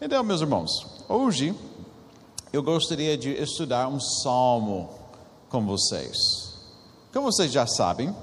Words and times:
Então, 0.00 0.22
meus 0.22 0.40
irmãos, 0.40 0.86
hoje 1.08 1.52
eu 2.52 2.62
gostaria 2.62 3.18
de 3.18 3.30
estudar 3.30 3.88
um 3.88 3.98
salmo 3.98 4.90
com 5.48 5.66
vocês. 5.66 6.16
Como 7.12 7.32
vocês 7.32 7.50
já 7.50 7.66
sabem, 7.66 8.14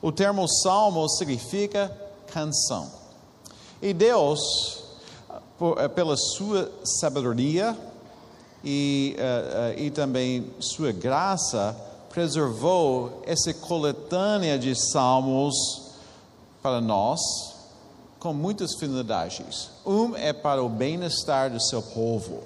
o 0.00 0.12
termo 0.12 0.46
salmo 0.46 1.08
significa 1.08 1.90
canção. 2.32 2.88
E 3.82 3.92
Deus, 3.92 4.84
por, 5.58 5.80
eh, 5.80 5.88
pela 5.88 6.16
sua 6.16 6.70
sabedoria 6.84 7.76
e, 8.62 9.16
uh, 9.18 9.76
uh, 9.76 9.80
e 9.80 9.90
também 9.90 10.48
sua 10.60 10.92
graça, 10.92 11.76
preservou 12.08 13.20
essa 13.26 13.52
coletânea 13.52 14.56
de 14.56 14.76
salmos 14.76 15.56
para 16.62 16.80
nós 16.80 17.53
com 18.24 18.32
muitas 18.32 18.74
finalidades. 18.76 19.68
Um 19.84 20.16
é 20.16 20.32
para 20.32 20.62
o 20.62 20.66
bem-estar 20.66 21.50
do 21.50 21.60
seu 21.60 21.82
povo. 21.82 22.42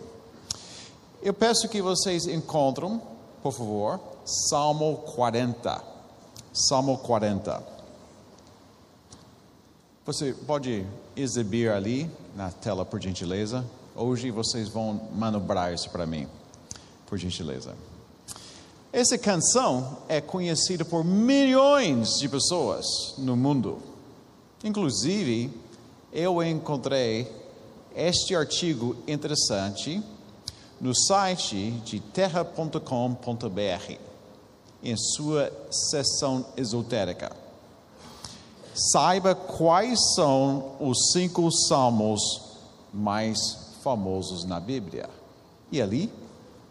Eu 1.23 1.33
peço 1.33 1.69
que 1.69 1.81
vocês 1.81 2.27
encontrem, 2.27 3.01
por 3.41 3.53
favor, 3.53 4.01
Salmo 4.25 4.97
40. 5.15 5.81
Salmo 6.53 6.99
40. 6.99 7.63
Você 10.05 10.33
pode 10.49 10.85
exibir 11.15 11.71
ali 11.71 12.11
na 12.35 12.51
tela, 12.51 12.85
por 12.85 13.01
gentileza. 13.01 13.65
Hoje 13.95 14.33
vocês 14.33 14.69
vão 14.69 15.01
manobrar 15.15 15.73
isso 15.73 15.89
para 15.91 16.05
mim, 16.05 16.27
por 17.07 17.17
gentileza. 17.19 17.77
Essa 18.93 19.17
canção 19.17 19.99
é 20.09 20.21
conhecida 20.21 20.85
por 20.85 21.05
milhões 21.05 22.19
de 22.19 22.29
pessoas 22.29 23.15
no 23.17 23.37
mundo. 23.37 23.81
Inclusive, 24.65 25.68
eu 26.13 26.43
encontrei 26.43 27.31
este 27.95 28.35
artigo 28.35 28.97
interessante 29.07 30.03
no 30.81 30.95
site 30.95 31.71
de 31.85 32.01
terra.com.br, 32.01 32.79
em 34.83 34.97
sua 34.97 35.53
seção 35.71 36.47
esotérica. 36.57 37.33
Saiba 38.75 39.35
quais 39.35 39.99
são 40.15 40.77
os 40.79 41.11
cinco 41.13 41.51
salmos 41.51 42.21
mais 42.95 43.39
famosos 43.83 44.45
na 44.45 44.61
Bíblia. 44.61 45.11
E 45.73 45.83
ali, 45.83 46.13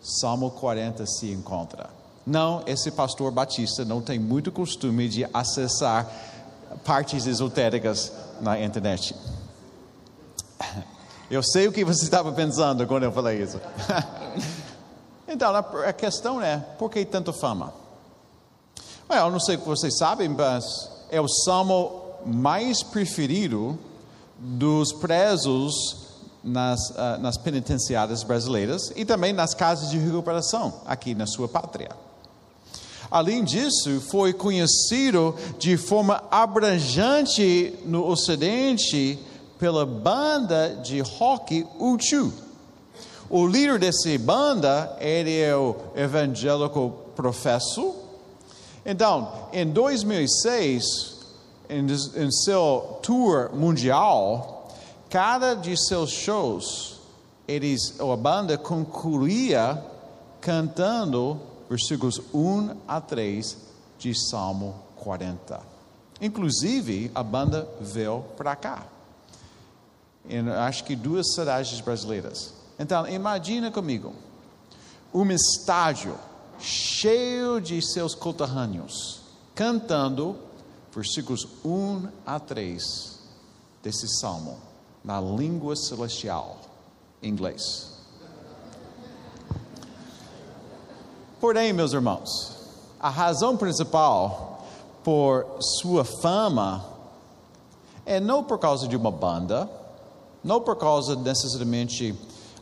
Salmo 0.02 0.52
40 0.52 1.06
se 1.06 1.30
encontra. 1.32 1.90
Não, 2.26 2.64
esse 2.66 2.92
pastor 2.92 3.32
batista 3.32 3.84
não 3.84 4.02
tem 4.02 4.18
muito 4.18 4.52
costume 4.52 5.10
de 5.10 5.28
acessar 5.34 6.10
partes 6.86 7.26
esotéricas 7.26 8.12
na 8.42 8.60
internet. 8.62 9.16
Eu 11.30 11.44
sei 11.44 11.68
o 11.68 11.72
que 11.72 11.84
você 11.84 12.04
estava 12.04 12.32
pensando 12.32 12.88
quando 12.88 13.04
eu 13.04 13.12
falei 13.12 13.42
isso. 13.42 13.60
então, 15.28 15.54
a 15.56 15.94
questão 15.94 16.42
é: 16.42 16.58
por 16.78 16.90
que 16.90 17.04
tanta 17.06 17.34
fama? 17.34 17.74
Eu 19.10 19.30
não 19.30 19.40
sei 19.40 19.58
que 19.58 19.66
vocês 19.66 19.98
sabem, 19.98 20.30
mas 20.30 20.64
é 21.10 21.20
o 21.20 21.28
salmo 21.28 22.02
mais 22.26 22.84
preferido 22.84 23.78
dos 24.38 24.94
presos 24.94 26.08
nas, 26.44 26.90
uh, 26.92 27.18
nas 27.20 27.38
penitenciárias 27.38 28.24
brasileiras 28.24 28.92
e 28.96 29.06
também 29.06 29.34
nas 29.34 29.54
casas 29.54 29.90
de 29.90 29.98
recuperação 29.98 30.82
aqui 30.86 31.14
na 31.16 31.26
sua 31.26 31.48
pátria. 31.48 31.90
Além 33.10 33.44
disso, 33.44 34.02
foi 34.02 34.34
conhecido 34.34 35.36
de 35.58 35.78
forma 35.78 36.24
abrangente 36.30 37.74
no 37.86 38.06
Ocidente 38.06 39.18
pela 39.58 39.86
banda 39.86 40.80
de 40.84 41.00
rock 41.00 41.66
U2. 41.80 42.32
O 43.30 43.46
líder 43.46 43.80
dessa 43.80 44.18
banda 44.20 44.96
ele 45.00 45.38
é 45.38 45.56
o 45.56 45.76
evangélico 45.96 46.94
professo. 47.16 47.96
Então, 48.86 49.32
em 49.52 49.66
2006, 49.66 51.18
em, 51.70 51.86
em 51.86 52.32
seu 52.32 53.00
tour 53.02 53.50
mundial, 53.54 54.70
cada 55.10 55.56
de 55.56 55.76
seus 55.78 56.10
shows, 56.10 57.00
eles, 57.48 58.00
a 58.00 58.16
banda 58.16 58.58
concluía 58.58 59.84
cantando 60.40 61.40
versículos 61.70 62.22
1 62.34 62.78
a 62.88 63.02
3 63.02 63.58
de 64.00 64.14
Salmo 64.30 64.76
40. 64.98 65.62
Inclusive, 66.22 67.12
a 67.14 67.22
banda 67.22 67.68
veio 67.80 68.24
para 68.36 68.56
cá. 68.56 68.86
Em, 70.28 70.50
acho 70.50 70.84
que 70.84 70.96
duas 70.96 71.34
cidades 71.34 71.80
brasileiras. 71.82 72.54
Então, 72.80 73.08
imagina 73.08 73.72
comigo, 73.72 74.14
um 75.14 75.30
estádio 75.32 76.16
cheio 76.60 77.62
de 77.62 77.82
seus 77.82 78.14
conterrâneos, 78.16 79.22
cantando 79.54 80.36
versículos 80.94 81.48
1 81.64 82.08
a 82.26 82.40
3 82.40 83.20
desse 83.84 84.08
salmo, 84.20 84.60
na 85.04 85.22
língua 85.22 85.76
celestial, 85.76 86.60
inglês. 87.22 87.97
Porém, 91.40 91.72
meus 91.72 91.94
irmãos, 91.94 92.56
a 93.00 93.10
razão 93.10 93.56
principal 93.56 94.66
por 95.04 95.46
sua 95.60 96.04
fama 96.04 96.84
é 98.06 98.20
não 98.20 98.44
por 98.44 98.58
causa 98.58 98.88
de 98.88 98.96
uma 98.96 99.12
banda, 99.12 99.70
não 100.44 100.60
por 100.60 100.76
causa 100.76 101.16
necessariamente 101.16 102.16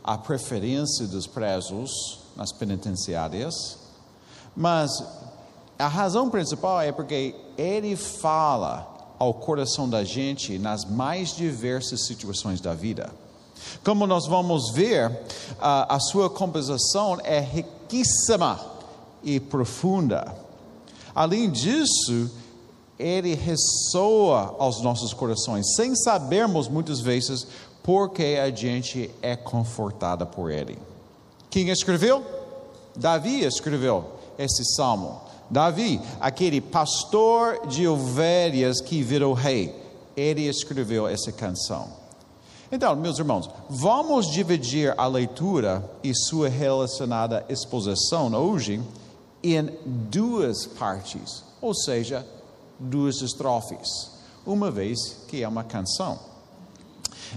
a 0.04 0.18
preferência 0.18 1.06
dos 1.06 1.26
presos 1.26 2.20
nas 2.36 2.52
penitenciárias, 2.52 3.78
mas 4.54 5.02
a 5.78 5.88
razão 5.88 6.28
principal 6.28 6.80
é 6.80 6.92
porque 6.92 7.34
ele 7.56 7.96
fala 7.96 9.14
ao 9.18 9.32
coração 9.32 9.88
da 9.88 10.04
gente 10.04 10.58
nas 10.58 10.84
mais 10.84 11.34
diversas 11.34 12.06
situações 12.06 12.60
da 12.60 12.74
vida. 12.74 13.10
Como 13.84 14.06
nós 14.06 14.26
vamos 14.26 14.72
ver, 14.72 15.20
a, 15.60 15.96
a 15.96 16.00
sua 16.00 16.28
composição 16.28 17.18
é 17.22 17.40
riquíssima 17.40 18.60
e 19.22 19.40
profunda. 19.40 20.34
Além 21.14 21.50
disso, 21.50 22.30
ele 22.98 23.34
ressoa 23.34 24.54
aos 24.58 24.80
nossos 24.80 25.12
corações, 25.12 25.74
sem 25.74 25.94
sabermos 25.94 26.68
muitas 26.68 27.00
vezes 27.00 27.46
por 27.82 28.10
que 28.10 28.36
a 28.36 28.50
gente 28.50 29.10
é 29.22 29.36
confortada 29.36 30.26
por 30.26 30.50
ele. 30.50 30.78
Quem 31.50 31.68
escreveu? 31.68 32.24
Davi 32.96 33.44
escreveu 33.44 34.04
esse 34.38 34.64
salmo. 34.74 35.20
Davi, 35.48 36.00
aquele 36.20 36.60
pastor 36.60 37.66
de 37.66 37.86
ovelhas 37.86 38.80
que 38.80 39.02
virou 39.02 39.32
rei, 39.32 39.74
ele 40.16 40.48
escreveu 40.48 41.06
essa 41.06 41.30
canção. 41.30 41.88
Então, 42.70 42.96
meus 42.96 43.18
irmãos, 43.18 43.48
vamos 43.70 44.30
dividir 44.30 44.92
a 44.98 45.06
leitura 45.06 45.88
e 46.02 46.12
sua 46.14 46.48
relacionada 46.48 47.44
exposição 47.48 48.32
hoje 48.34 48.82
em 49.42 49.70
duas 49.84 50.66
partes, 50.66 51.44
ou 51.60 51.72
seja, 51.72 52.26
duas 52.78 53.22
estrofes, 53.22 54.10
uma 54.44 54.70
vez 54.70 54.98
que 55.28 55.44
é 55.44 55.48
uma 55.48 55.62
canção. 55.62 56.18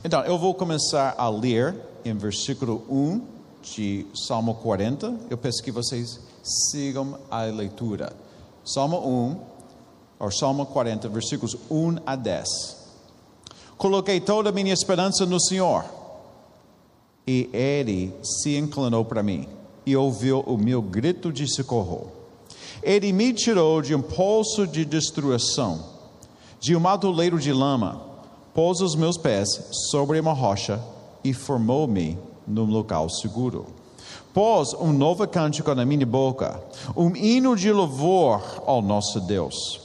Então, 0.03 0.23
eu 0.23 0.37
vou 0.37 0.55
começar 0.55 1.13
a 1.15 1.29
ler 1.29 1.75
em 2.03 2.15
versículo 2.15 2.83
1 2.89 3.21
de 3.61 4.07
Salmo 4.15 4.55
40. 4.55 5.13
Eu 5.29 5.37
peço 5.37 5.61
que 5.61 5.71
vocês 5.71 6.19
sigam 6.43 7.19
a 7.29 7.43
leitura. 7.43 8.13
Salmo 8.65 8.97
1, 8.97 9.39
ou 10.19 10.31
Salmo 10.31 10.65
40, 10.65 11.07
versículos 11.09 11.55
1 11.69 11.97
a 12.05 12.15
10. 12.15 12.78
Coloquei 13.79 14.19
toda 14.19 14.49
a 14.49 14.51
minha 14.51 14.73
esperança 14.73 15.25
no 15.25 15.39
Senhor. 15.39 15.85
E 17.25 17.49
ele 17.53 18.13
se 18.21 18.57
inclinou 18.57 19.05
para 19.05 19.23
mim 19.23 19.47
e 19.85 19.95
ouviu 19.95 20.41
o 20.41 20.57
meu 20.57 20.81
grito 20.81 21.31
de 21.31 21.47
socorro. 21.47 22.11
Ele 22.83 23.13
me 23.13 23.31
tirou 23.31 23.81
de 23.81 23.95
um 23.95 24.01
poço 24.01 24.67
de 24.67 24.83
destruição, 24.83 25.81
de 26.59 26.75
um 26.75 26.85
atoleiro 26.85 27.39
de 27.39 27.53
lama, 27.53 28.01
pôs 28.53 28.81
os 28.81 28.95
meus 28.95 29.17
pés 29.17 29.47
sobre 29.89 30.19
uma 30.19 30.33
rocha 30.33 30.83
e 31.23 31.33
formou-me 31.33 32.17
num 32.45 32.65
local 32.65 33.09
seguro. 33.09 33.65
Pôs 34.33 34.73
um 34.73 34.91
novo 34.91 35.25
cântico 35.25 35.73
na 35.73 35.85
minha 35.85 36.05
boca, 36.05 36.61
um 36.97 37.15
hino 37.15 37.55
de 37.55 37.71
louvor 37.71 38.61
ao 38.65 38.81
nosso 38.81 39.21
Deus. 39.21 39.79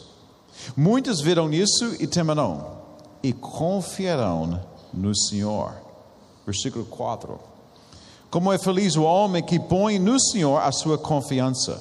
Muitos 0.76 1.20
viram 1.20 1.52
isso 1.52 1.94
e 2.00 2.08
temerão 2.08 2.73
e 3.24 3.32
confiarão 3.32 4.60
no 4.92 5.16
Senhor. 5.16 5.72
Versículo 6.44 6.84
4. 6.84 7.40
Como 8.30 8.52
é 8.52 8.58
feliz 8.58 8.96
o 8.96 9.02
homem 9.02 9.42
que 9.42 9.58
põe 9.58 9.98
no 9.98 10.20
Senhor 10.20 10.58
a 10.58 10.70
sua 10.70 10.98
confiança 10.98 11.80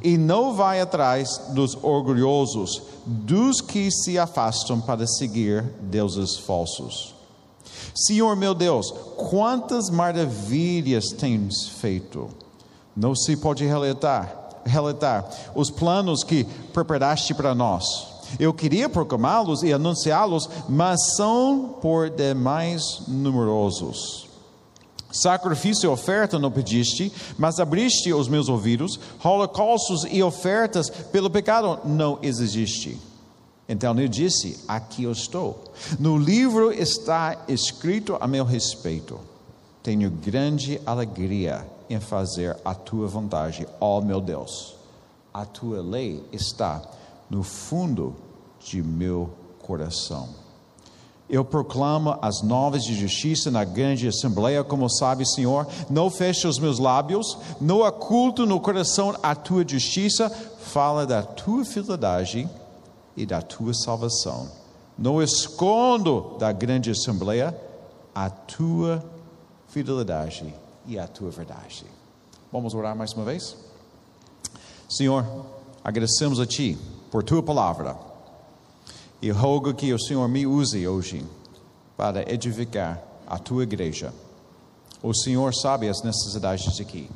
e 0.00 0.16
não 0.16 0.54
vai 0.54 0.80
atrás 0.80 1.38
dos 1.48 1.76
orgulhosos, 1.82 2.82
dos 3.04 3.60
que 3.60 3.90
se 3.90 4.16
afastam 4.16 4.80
para 4.80 5.08
seguir 5.08 5.62
deuses 5.80 6.36
falsos. 6.36 7.16
Senhor 7.92 8.36
meu 8.36 8.54
Deus, 8.54 8.92
quantas 9.16 9.90
maravilhas 9.90 11.08
tens 11.08 11.66
feito. 11.66 12.28
Não 12.94 13.16
se 13.16 13.36
pode 13.36 13.64
relatar, 13.64 14.62
relatar 14.64 15.28
os 15.52 15.68
planos 15.68 16.22
que 16.22 16.44
preparaste 16.72 17.34
para 17.34 17.56
nós. 17.56 18.09
Eu 18.38 18.52
queria 18.54 18.88
proclamá-los 18.88 19.62
e 19.62 19.72
anunciá-los, 19.72 20.48
mas 20.68 20.98
são 21.16 21.76
por 21.80 22.10
demais 22.10 23.02
numerosos. 23.08 24.28
Sacrifício 25.12 25.86
e 25.86 25.92
oferta 25.92 26.38
não 26.38 26.52
pediste, 26.52 27.12
mas 27.36 27.58
abriste 27.58 28.12
os 28.12 28.28
meus 28.28 28.48
ouvidos. 28.48 28.98
Holocaustos 29.22 30.06
e 30.08 30.22
ofertas 30.22 30.88
pelo 30.88 31.28
pecado 31.28 31.80
não 31.84 32.18
exigiste. 32.22 32.96
Então 33.68 33.92
ele 33.92 34.08
disse: 34.08 34.60
Aqui 34.68 35.04
eu 35.04 35.12
estou. 35.12 35.64
No 35.98 36.16
livro 36.16 36.72
está 36.72 37.44
escrito 37.48 38.16
a 38.20 38.26
meu 38.28 38.44
respeito. 38.44 39.18
Tenho 39.82 40.10
grande 40.10 40.80
alegria 40.86 41.66
em 41.88 41.98
fazer 41.98 42.56
a 42.64 42.74
tua 42.74 43.08
vontade, 43.08 43.66
ó 43.80 44.00
meu 44.00 44.20
Deus. 44.20 44.76
A 45.32 45.44
tua 45.44 45.80
lei 45.80 46.22
está 46.32 46.82
no 47.30 47.44
fundo 47.44 48.16
de 48.58 48.82
meu 48.82 49.30
coração. 49.60 50.28
Eu 51.28 51.44
proclamo 51.44 52.18
as 52.20 52.42
novas 52.42 52.82
de 52.82 52.92
justiça 52.92 53.52
na 53.52 53.62
grande 53.62 54.08
assembleia, 54.08 54.64
como 54.64 54.90
sabe, 54.90 55.24
Senhor. 55.24 55.64
Não 55.88 56.10
feche 56.10 56.44
os 56.48 56.58
meus 56.58 56.80
lábios, 56.80 57.38
não 57.60 57.82
oculto 57.86 58.44
no 58.44 58.58
coração 58.58 59.16
a 59.22 59.36
tua 59.36 59.64
justiça. 59.66 60.28
Fala 60.28 61.06
da 61.06 61.22
tua 61.22 61.64
fidelidade 61.64 62.48
e 63.16 63.24
da 63.24 63.40
tua 63.40 63.72
salvação. 63.72 64.50
Não 64.98 65.22
escondo 65.22 66.36
da 66.36 66.50
grande 66.50 66.90
assembleia 66.90 67.56
a 68.12 68.28
tua 68.28 69.02
fidelidade 69.68 70.52
e 70.84 70.98
a 70.98 71.06
tua 71.06 71.30
verdade. 71.30 71.86
Vamos 72.50 72.74
orar 72.74 72.96
mais 72.96 73.12
uma 73.12 73.24
vez? 73.24 73.56
Senhor, 74.88 75.24
agradecemos 75.84 76.40
a 76.40 76.46
Ti 76.46 76.76
por 77.10 77.22
Tua 77.22 77.42
palavra 77.42 77.96
e 79.20 79.30
rogo 79.30 79.74
que 79.74 79.92
o 79.92 79.98
Senhor 79.98 80.28
me 80.28 80.46
use 80.46 80.86
hoje 80.86 81.24
para 81.96 82.30
edificar 82.32 83.02
a 83.26 83.38
Tua 83.38 83.64
igreja. 83.64 84.12
O 85.02 85.14
Senhor 85.14 85.54
sabe 85.54 85.88
as 85.88 86.02
necessidades 86.02 86.80
aqui, 86.80 87.10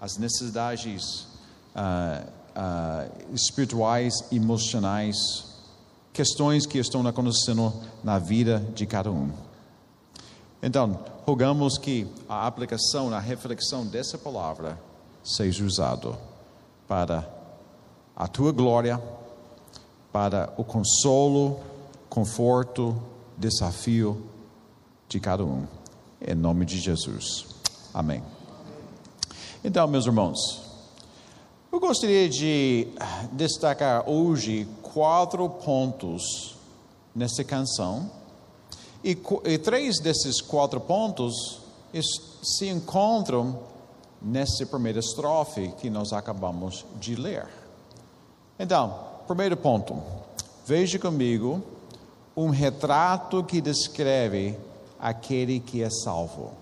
as 0.00 0.16
necessidades 0.16 1.26
uh, 1.74 2.26
uh, 2.56 3.34
espirituais, 3.34 4.14
emocionais, 4.32 5.16
questões 6.12 6.66
que 6.66 6.78
estão 6.78 7.06
acontecendo 7.06 7.72
na 8.02 8.18
vida 8.18 8.64
de 8.74 8.86
cada 8.86 9.10
um. 9.10 9.30
Então, 10.62 11.00
rogamos 11.26 11.78
que 11.78 12.06
a 12.28 12.46
aplicação, 12.46 13.12
a 13.12 13.20
reflexão 13.20 13.86
dessa 13.86 14.18
palavra 14.18 14.78
seja 15.22 15.64
usado 15.64 16.16
para 16.86 17.39
a 18.20 18.28
tua 18.28 18.52
glória, 18.52 19.02
para 20.12 20.52
o 20.58 20.62
consolo, 20.62 21.58
conforto, 22.10 22.94
desafio 23.34 24.26
de 25.08 25.18
cada 25.18 25.42
um. 25.42 25.66
Em 26.20 26.34
nome 26.34 26.66
de 26.66 26.78
Jesus. 26.78 27.46
Amém. 27.94 28.22
Então, 29.64 29.88
meus 29.88 30.04
irmãos, 30.04 30.36
eu 31.72 31.80
gostaria 31.80 32.28
de 32.28 32.88
destacar 33.32 34.06
hoje 34.06 34.68
quatro 34.82 35.48
pontos 35.48 36.56
nessa 37.14 37.42
canção 37.42 38.10
e, 39.02 39.16
e 39.46 39.56
três 39.56 39.98
desses 39.98 40.42
quatro 40.42 40.78
pontos 40.78 41.62
se 42.42 42.68
encontram 42.68 43.60
nessa 44.20 44.66
primeira 44.66 44.98
estrofe 44.98 45.72
que 45.78 45.88
nós 45.88 46.12
acabamos 46.12 46.84
de 47.00 47.14
ler. 47.14 47.59
Então, 48.62 48.94
primeiro 49.26 49.56
ponto, 49.56 50.02
veja 50.66 50.98
comigo 50.98 51.62
um 52.36 52.50
retrato 52.50 53.42
que 53.42 53.58
descreve 53.58 54.54
aquele 54.98 55.58
que 55.60 55.82
é 55.82 55.88
salvo. 55.88 56.52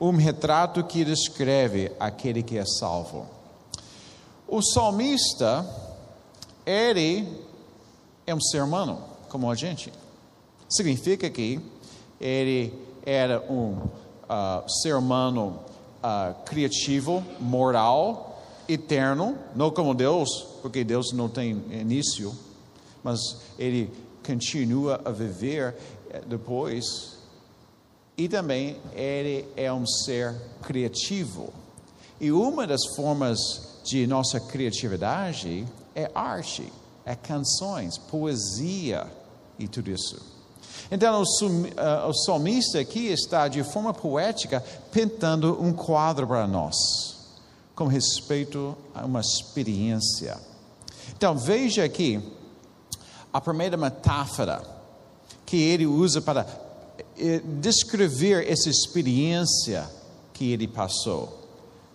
Um 0.00 0.16
retrato 0.16 0.82
que 0.82 1.04
descreve 1.04 1.92
aquele 2.00 2.42
que 2.42 2.56
é 2.56 2.64
salvo. 2.64 3.26
O 4.48 4.62
salmista, 4.62 5.68
ele 6.64 7.28
é 8.26 8.34
um 8.34 8.40
ser 8.40 8.62
humano, 8.62 9.04
como 9.28 9.50
a 9.50 9.54
gente. 9.54 9.92
Significa 10.66 11.28
que 11.28 11.60
ele 12.18 12.72
era 13.04 13.42
um 13.52 13.72
uh, 13.74 14.66
ser 14.82 14.96
humano 14.96 15.58
uh, 16.02 16.42
criativo, 16.46 17.22
moral, 17.38 18.33
eterno, 18.68 19.36
não 19.54 19.70
como 19.70 19.94
Deus, 19.94 20.28
porque 20.62 20.84
Deus 20.84 21.12
não 21.12 21.28
tem 21.28 21.50
início, 21.70 22.34
mas 23.02 23.18
ele 23.58 23.90
continua 24.26 25.00
a 25.04 25.10
viver 25.10 25.76
eh, 26.10 26.22
depois. 26.26 27.14
E 28.16 28.28
também 28.28 28.76
ele 28.94 29.44
é 29.56 29.72
um 29.72 29.86
ser 29.86 30.34
criativo. 30.62 31.52
E 32.20 32.30
uma 32.30 32.66
das 32.66 32.80
formas 32.96 33.38
de 33.84 34.06
nossa 34.06 34.40
criatividade 34.40 35.66
é 35.94 36.10
arte, 36.14 36.72
é 37.04 37.14
canções, 37.14 37.98
poesia 37.98 39.06
e 39.58 39.68
tudo 39.68 39.90
isso. 39.90 40.34
Então, 40.90 41.22
o, 41.22 42.08
o 42.08 42.14
salmista 42.14 42.78
aqui 42.78 43.06
está, 43.08 43.48
de 43.48 43.62
forma 43.64 43.92
poética, 43.92 44.64
pintando 44.92 45.60
um 45.60 45.72
quadro 45.72 46.26
para 46.26 46.46
nós, 46.46 47.13
com 47.74 47.86
respeito 47.86 48.76
a 48.94 49.04
uma 49.04 49.20
experiência. 49.20 50.38
Então, 51.16 51.36
veja 51.36 51.84
aqui 51.84 52.22
a 53.32 53.40
primeira 53.40 53.76
metáfora 53.76 54.62
que 55.44 55.56
ele 55.56 55.86
usa 55.86 56.22
para 56.22 56.46
eh, 57.18 57.40
descrever 57.60 58.48
essa 58.50 58.68
experiência 58.68 59.88
que 60.32 60.52
ele 60.52 60.68
passou. 60.68 61.42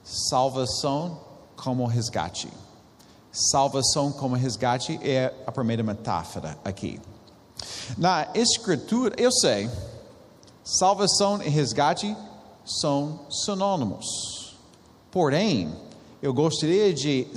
Salvação 0.03 1.19
como 1.55 1.85
resgate. 1.85 2.49
Salvação 3.31 4.11
como 4.11 4.35
resgate 4.35 4.99
é 5.03 5.33
a 5.45 5.51
primeira 5.51 5.83
metáfora 5.83 6.57
aqui. 6.63 6.99
Na 7.97 8.27
Escritura, 8.33 9.15
eu 9.17 9.31
sei, 9.31 9.69
salvação 10.63 11.41
e 11.41 11.49
resgate 11.49 12.15
são 12.65 13.19
sinônimos. 13.29 14.38
Porém, 15.11 15.73
eu 16.21 16.33
gostaria 16.33 16.93
de 16.93 17.27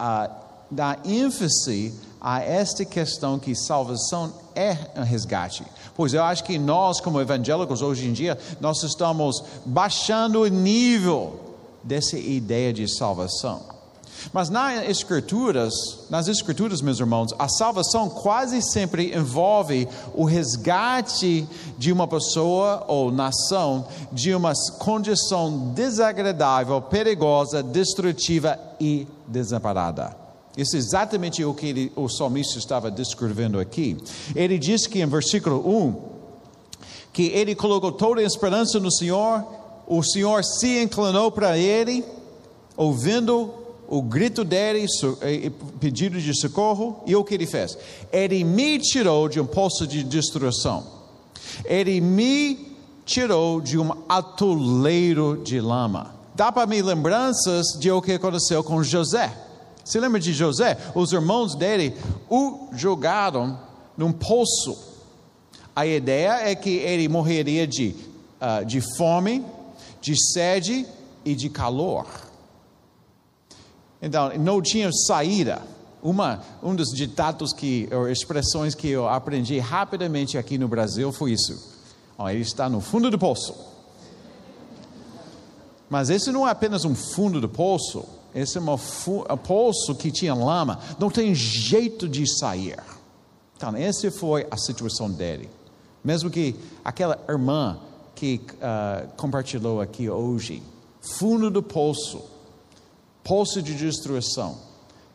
uh, 0.00 0.30
dar 0.70 1.00
ênfase 1.04 1.92
a 2.20 2.40
esta 2.40 2.84
questão 2.84 3.38
que 3.38 3.54
salvação 3.54 4.32
é 4.54 4.76
um 4.96 5.02
resgate. 5.02 5.64
Pois 5.94 6.14
eu 6.14 6.22
acho 6.22 6.44
que 6.44 6.58
nós, 6.58 7.00
como 7.00 7.20
evangélicos, 7.20 7.82
hoje 7.82 8.06
em 8.06 8.12
dia, 8.12 8.38
nós 8.60 8.82
estamos 8.82 9.42
baixando 9.66 10.42
o 10.42 10.46
nível 10.46 11.40
dessa 11.82 12.16
ideia 12.16 12.72
de 12.72 12.88
salvação. 12.88 13.60
Mas 14.32 14.50
nas 14.50 14.88
escrituras, 14.88 15.72
nas 16.10 16.28
escrituras, 16.28 16.82
meus 16.82 17.00
irmãos, 17.00 17.34
a 17.38 17.48
salvação 17.48 18.08
quase 18.08 18.60
sempre 18.62 19.16
envolve 19.16 19.88
o 20.14 20.24
resgate 20.24 21.46
de 21.78 21.90
uma 21.92 22.06
pessoa 22.06 22.84
ou 22.86 23.10
nação 23.10 23.86
de 24.12 24.34
uma 24.34 24.52
condição 24.78 25.72
desagradável, 25.74 26.80
perigosa, 26.82 27.62
destrutiva 27.62 28.58
e 28.80 29.06
desamparada. 29.26 30.16
Isso 30.56 30.76
é 30.76 30.78
exatamente 30.78 31.42
o 31.44 31.54
que 31.54 31.66
ele, 31.66 31.92
o 31.96 32.08
salmista 32.08 32.58
estava 32.58 32.90
descrevendo 32.90 33.58
aqui. 33.58 33.96
Ele 34.36 34.58
diz 34.58 34.86
que 34.86 35.00
em 35.00 35.06
versículo 35.06 35.66
1 35.66 36.12
que 37.12 37.26
ele 37.28 37.54
colocou 37.54 37.92
toda 37.92 38.20
a 38.20 38.24
esperança 38.24 38.80
no 38.80 38.90
Senhor, 38.90 39.44
o 39.86 40.02
Senhor 40.02 40.42
se 40.42 40.82
inclinou 40.82 41.30
para 41.30 41.58
ele, 41.58 42.04
ouvindo 42.76 43.52
o 43.88 44.00
grito 44.00 44.44
dele, 44.44 44.86
pedido 45.78 46.20
de 46.20 46.34
socorro, 46.38 47.02
e 47.06 47.14
o 47.14 47.22
que 47.22 47.34
ele 47.34 47.46
fez? 47.46 47.76
Ele 48.12 48.42
me 48.42 48.78
tirou 48.78 49.28
de 49.28 49.40
um 49.40 49.46
poço 49.46 49.86
de 49.86 50.02
destruição. 50.02 50.84
Ele 51.64 52.00
me 52.00 52.72
tirou 53.04 53.60
de 53.60 53.78
um 53.78 53.90
atoleiro 54.08 55.42
de 55.44 55.60
lama. 55.60 56.14
Dá 56.34 56.50
para 56.50 56.66
mim 56.66 56.80
lembranças 56.80 57.66
de 57.78 57.90
o 57.90 58.00
que 58.00 58.12
aconteceu 58.12 58.64
com 58.64 58.82
José. 58.82 59.32
Se 59.84 59.98
lembra 59.98 60.20
de 60.20 60.32
José? 60.32 60.78
Os 60.94 61.12
irmãos 61.12 61.54
dele 61.54 61.94
o 62.30 62.68
jogaram 62.72 63.58
num 63.96 64.12
poço. 64.12 64.78
A 65.74 65.86
ideia 65.86 66.48
é 66.48 66.54
que 66.54 66.70
ele 66.70 67.08
morreria 67.08 67.66
de, 67.66 67.94
uh, 68.40 68.64
de 68.64 68.80
fome, 68.96 69.44
de 70.00 70.14
sede 70.32 70.86
e 71.24 71.34
de 71.34 71.48
calor. 71.48 72.06
Então, 74.02 74.36
não 74.36 74.60
tinha 74.60 74.90
saída. 74.92 75.62
Uma, 76.02 76.42
um 76.60 76.74
dos 76.74 76.88
ditados 76.88 77.52
que, 77.52 77.88
ou 77.92 78.08
expressões 78.08 78.74
que 78.74 78.88
eu 78.88 79.08
aprendi 79.08 79.60
rapidamente 79.60 80.36
aqui 80.36 80.58
no 80.58 80.66
Brasil 80.66 81.12
foi 81.12 81.30
isso. 81.30 81.72
Então, 82.12 82.28
ele 82.28 82.42
está 82.42 82.68
no 82.68 82.80
fundo 82.80 83.08
do 83.08 83.16
poço. 83.16 83.54
Mas 85.88 86.10
esse 86.10 86.32
não 86.32 86.48
é 86.48 86.50
apenas 86.50 86.84
um 86.84 86.94
fundo 86.94 87.40
do 87.40 87.48
poço, 87.48 88.04
esse 88.34 88.58
é 88.58 88.60
um 88.60 89.36
poço 89.36 89.94
que 89.94 90.10
tinha 90.10 90.34
lama, 90.34 90.80
não 90.98 91.10
tem 91.10 91.34
jeito 91.34 92.08
de 92.08 92.26
sair. 92.26 92.78
Então, 93.56 93.76
essa 93.76 94.10
foi 94.10 94.44
a 94.50 94.56
situação 94.56 95.08
dele. 95.08 95.48
Mesmo 96.02 96.30
que 96.30 96.56
aquela 96.84 97.16
irmã 97.28 97.78
que 98.16 98.40
uh, 98.54 99.08
compartilhou 99.16 99.80
aqui 99.80 100.10
hoje, 100.10 100.62
fundo 101.00 101.48
do 101.50 101.62
poço, 101.62 102.31
poço 103.24 103.62
de 103.62 103.74
destruição, 103.74 104.56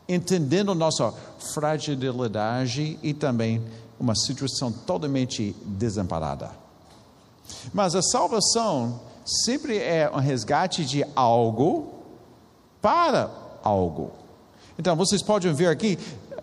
entendendo 0.08 0.74
nossa 0.74 1.14
fragilidade 1.54 2.98
e 3.02 3.14
também 3.14 3.62
uma 4.00 4.16
situação 4.16 4.72
totalmente 4.72 5.56
desamparada. 5.66 6.52
Mas 7.74 7.96
a 7.96 8.02
salvação 8.02 9.00
sempre 9.26 9.78
é 9.78 10.10
um 10.14 10.20
resgate 10.20 10.86
de 10.86 11.06
algo 11.16 11.94
para 12.82 13.30
algo. 13.64 14.12
Então 14.78 14.96
vocês 14.96 15.22
podem 15.22 15.54
ver 15.54 15.68
aqui 15.68 15.98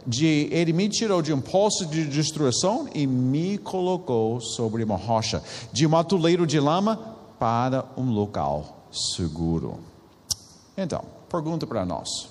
de 0.06 0.48
ele 0.50 0.72
me 0.72 0.88
tirou 0.88 1.22
de 1.22 1.32
um 1.32 1.40
poço 1.40 1.86
de 1.86 2.04
destruição 2.06 2.88
e 2.94 3.06
me 3.06 3.56
colocou 3.56 4.40
sobre 4.40 4.84
uma 4.84 4.96
rocha, 4.96 5.42
de 5.72 5.86
um 5.86 5.96
atoleiro 5.96 6.46
de 6.46 6.60
lama 6.60 7.16
para 7.38 7.84
um 7.96 8.10
local 8.10 8.86
seguro. 8.92 9.78
Então, 10.76 11.04
pergunta 11.34 11.66
para 11.66 11.84
nós: 11.84 12.28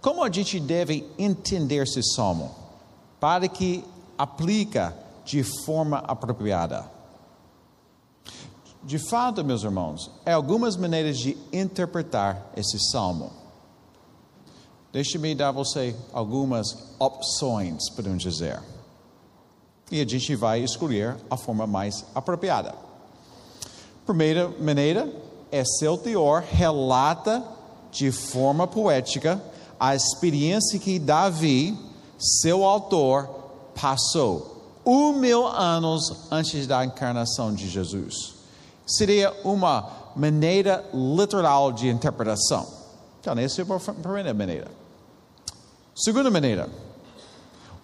como 0.00 0.22
a 0.22 0.30
gente 0.30 0.60
deve 0.60 1.04
entender 1.18 1.82
esse 1.82 2.00
salmo 2.14 2.54
para 3.18 3.48
que 3.48 3.84
aplica 4.16 4.96
de 5.24 5.42
forma 5.64 5.98
apropriada? 5.98 6.88
De 8.84 9.00
fato, 9.00 9.44
meus 9.44 9.64
irmãos, 9.64 10.12
há 10.24 10.32
algumas 10.32 10.76
maneiras 10.76 11.18
de 11.18 11.36
interpretar 11.52 12.52
esse 12.56 12.78
salmo. 12.92 13.32
Deixe-me 14.92 15.34
dar 15.34 15.48
a 15.48 15.52
você 15.52 15.96
algumas 16.12 16.94
opções, 17.00 17.90
podemos 17.90 18.22
dizer. 18.22 18.62
E 19.90 20.00
a 20.00 20.06
gente 20.06 20.36
vai 20.36 20.60
escolher 20.60 21.16
a 21.28 21.36
forma 21.36 21.66
mais 21.66 22.04
apropriada. 22.14 22.76
Primeira 24.06 24.48
maneira 24.60 25.12
é 25.50 25.64
seu 25.64 25.98
teor 25.98 26.44
relata 26.48 27.55
de 27.90 28.10
forma 28.10 28.66
poética 28.66 29.42
a 29.78 29.94
experiência 29.94 30.78
que 30.78 30.98
Davi, 30.98 31.78
seu 32.18 32.64
autor, 32.64 33.28
passou 33.74 34.80
um 34.84 35.12
mil 35.12 35.46
anos 35.46 36.12
antes 36.30 36.66
da 36.66 36.84
encarnação 36.84 37.52
de 37.52 37.68
Jesus. 37.68 38.34
Seria 38.86 39.34
uma 39.44 40.12
maneira 40.14 40.84
literal 40.94 41.72
de 41.72 41.88
interpretação. 41.88 42.66
Então, 43.20 43.36
essa 43.38 43.60
é 43.60 43.64
a 43.64 43.92
primeira 43.94 44.32
maneira. 44.32 44.70
Segunda 45.94 46.30
maneira, 46.30 46.70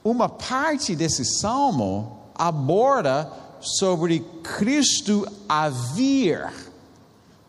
uma 0.04 0.28
parte 0.28 0.94
desse 0.94 1.24
salmo 1.24 2.20
aborda 2.34 3.30
sobre 3.60 4.20
Cristo 4.42 5.26
a 5.48 5.68
vir. 5.68 6.52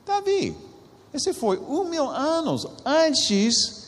Davi, 0.05 0.55
esse 1.13 1.33
foi 1.33 1.59
um 1.59 1.85
mil 1.85 2.09
anos 2.09 2.65
antes 2.85 3.83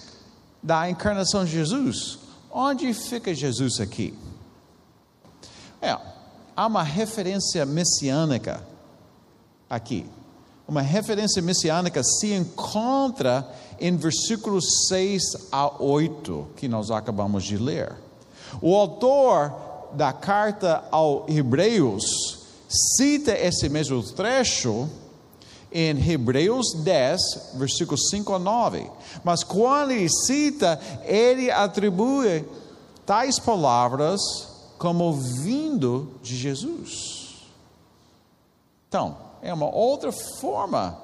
da 0.62 0.90
encarnação 0.90 1.44
de 1.44 1.52
Jesus. 1.52 2.20
Onde 2.52 2.94
fica 2.94 3.34
Jesus 3.34 3.80
aqui? 3.80 4.14
É, 5.82 5.98
há 6.56 6.68
uma 6.68 6.84
referência 6.84 7.66
messiânica 7.66 8.66
aqui. 9.70 10.06
Uma 10.68 10.82
referência 10.82 11.42
messiânica 11.42 12.04
se 12.04 12.34
encontra 12.34 13.48
em 13.80 13.96
versículos 13.96 14.88
6 14.88 15.22
a 15.52 15.82
8, 15.84 16.48
que 16.56 16.68
nós 16.68 16.90
acabamos 16.90 17.44
de 17.44 17.58
ler. 17.58 17.94
O 18.62 18.76
autor 18.76 19.54
da 19.94 20.12
carta 20.14 20.84
ao 20.92 21.26
Hebreus 21.28 22.40
cita 22.68 23.32
esse 23.32 23.70
mesmo 23.70 24.02
trecho 24.02 24.90
em 25.78 26.10
Hebreus 26.10 26.74
10, 26.74 27.20
versículos 27.56 28.08
5 28.10 28.34
a 28.34 28.40
9. 28.40 28.90
Mas 29.26 29.44
quando 29.44 29.92
ele 29.92 30.08
cita, 30.10 30.80
ele 31.04 31.52
atribui 31.52 32.48
tais 33.06 33.38
palavras 33.38 34.22
como 34.78 35.12
vindo 35.12 36.14
de 36.24 36.38
Jesus. 36.38 37.42
Então, 38.88 39.18
é 39.42 39.54
uma 39.54 39.70
outra 39.70 40.14
forma 40.40 40.98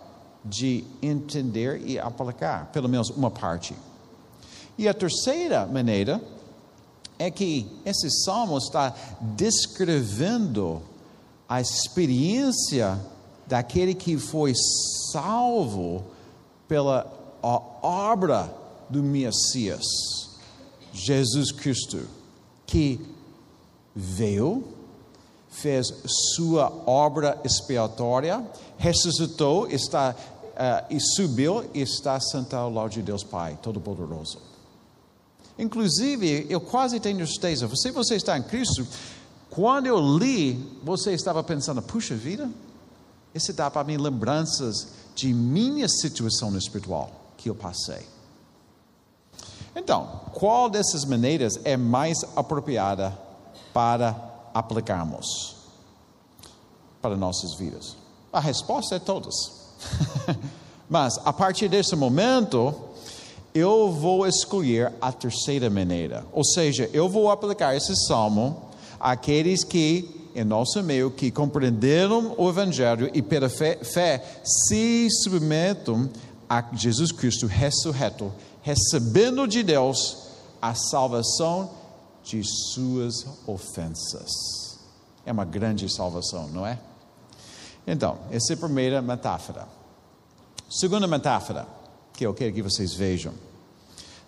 de 0.45 0.85
entender 1.01 1.81
e 1.85 1.99
aplicar, 1.99 2.67
pelo 2.71 2.87
menos 2.87 3.09
uma 3.09 3.29
parte. 3.29 3.75
E 4.77 4.87
a 4.87 4.93
terceira 4.93 5.65
maneira 5.65 6.21
é 7.19 7.29
que 7.29 7.69
esse 7.85 8.09
salmo 8.23 8.57
está 8.57 8.95
descrevendo 9.19 10.81
a 11.47 11.59
experiência 11.59 12.97
daquele 13.51 13.93
que 13.93 14.17
foi 14.17 14.53
salvo 15.11 16.05
pela 16.69 17.05
obra 17.43 18.49
do 18.89 19.03
Messias, 19.03 19.83
Jesus 20.93 21.51
Cristo, 21.51 21.99
que 22.65 22.97
veio, 23.93 24.63
fez 25.49 25.93
sua 26.33 26.71
obra 26.85 27.37
expiatória, 27.43 28.41
ressuscitou, 28.77 29.69
está 29.69 30.15
uh, 30.15 30.85
e 30.89 30.97
subiu 31.01 31.65
e 31.73 31.81
está 31.81 32.17
sentado 32.21 32.63
ao 32.63 32.73
lado 32.73 32.91
de 32.91 33.01
Deus 33.01 33.21
Pai 33.21 33.59
Todo-Poderoso. 33.61 34.39
Inclusive, 35.59 36.47
eu 36.49 36.61
quase 36.61 37.01
tenho 37.01 37.27
certeza, 37.27 37.69
se 37.75 37.91
você 37.91 38.15
está 38.15 38.37
em 38.37 38.43
Cristo, 38.43 38.87
quando 39.49 39.87
eu 39.87 39.99
li, 40.17 40.53
você 40.81 41.11
estava 41.11 41.43
pensando, 41.43 41.81
puxa 41.81 42.15
vida, 42.15 42.49
esse 43.33 43.53
dá 43.53 43.69
para 43.69 43.83
mim 43.83 43.97
lembranças 43.97 44.87
de 45.15 45.33
minha 45.33 45.87
situação 45.87 46.55
espiritual 46.57 47.11
que 47.37 47.49
eu 47.49 47.55
passei. 47.55 48.05
Então, 49.75 50.21
qual 50.33 50.69
dessas 50.69 51.05
maneiras 51.05 51.59
é 51.63 51.77
mais 51.77 52.17
apropriada 52.35 53.17
para 53.73 54.15
aplicarmos 54.53 55.55
para 57.01 57.15
nossas 57.15 57.53
vidas? 57.55 57.95
A 58.33 58.39
resposta 58.39 58.95
é 58.95 58.99
todas. 58.99 59.33
Mas 60.89 61.17
a 61.23 61.31
partir 61.31 61.69
desse 61.69 61.95
momento, 61.95 62.75
eu 63.53 63.91
vou 63.91 64.27
escolher 64.27 64.91
a 65.01 65.11
terceira 65.11 65.69
maneira. 65.69 66.25
Ou 66.33 66.43
seja, 66.43 66.89
eu 66.93 67.07
vou 67.07 67.31
aplicar 67.31 67.75
esse 67.75 67.95
salmo 68.07 68.69
àqueles 68.99 69.63
que, 69.63 70.20
em 70.35 70.43
nosso 70.43 70.81
meio, 70.83 71.11
que 71.11 71.31
compreenderam 71.31 72.35
o 72.37 72.49
Evangelho 72.49 73.09
e 73.13 73.21
pela 73.21 73.49
fé, 73.49 73.77
fé 73.83 74.41
se 74.43 75.07
submetem 75.23 76.09
a 76.49 76.63
Jesus 76.73 77.11
Cristo 77.11 77.47
ressurreto, 77.47 78.31
recebendo 78.61 79.47
de 79.47 79.63
Deus 79.63 80.17
a 80.61 80.73
salvação 80.73 81.71
de 82.23 82.41
suas 82.43 83.25
ofensas. 83.47 84.31
É 85.25 85.31
uma 85.31 85.45
grande 85.45 85.87
salvação, 85.89 86.47
não 86.49 86.65
é? 86.65 86.79
Então, 87.85 88.17
essa 88.31 88.53
é 88.53 88.55
a 88.55 88.59
primeira 88.59 89.01
metáfora. 89.01 89.67
Segunda 90.69 91.07
metáfora, 91.07 91.67
que 92.13 92.25
eu 92.25 92.33
quero 92.33 92.53
que 92.53 92.61
vocês 92.61 92.93
vejam: 92.93 93.33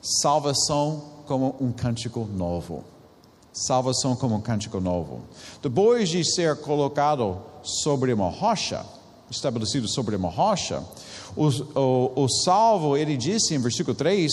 salvação 0.01 1.23
como 1.25 1.55
um 1.59 1.71
cântico 1.71 2.25
novo. 2.25 2.83
Salvação 3.53 4.15
como 4.15 4.35
um 4.35 4.41
cântico 4.41 4.79
novo. 4.79 5.21
Depois 5.61 6.09
de 6.09 6.25
ser 6.25 6.55
colocado 6.57 7.37
sobre 7.61 8.11
uma 8.11 8.29
rocha, 8.29 8.83
estabelecido 9.29 9.87
sobre 9.87 10.15
uma 10.15 10.29
rocha, 10.29 10.83
o, 11.35 11.47
o, 11.79 12.23
o 12.23 12.29
salvo, 12.29 12.97
ele 12.97 13.15
disse 13.15 13.53
em 13.53 13.59
versículo 13.59 13.95
3 13.95 14.31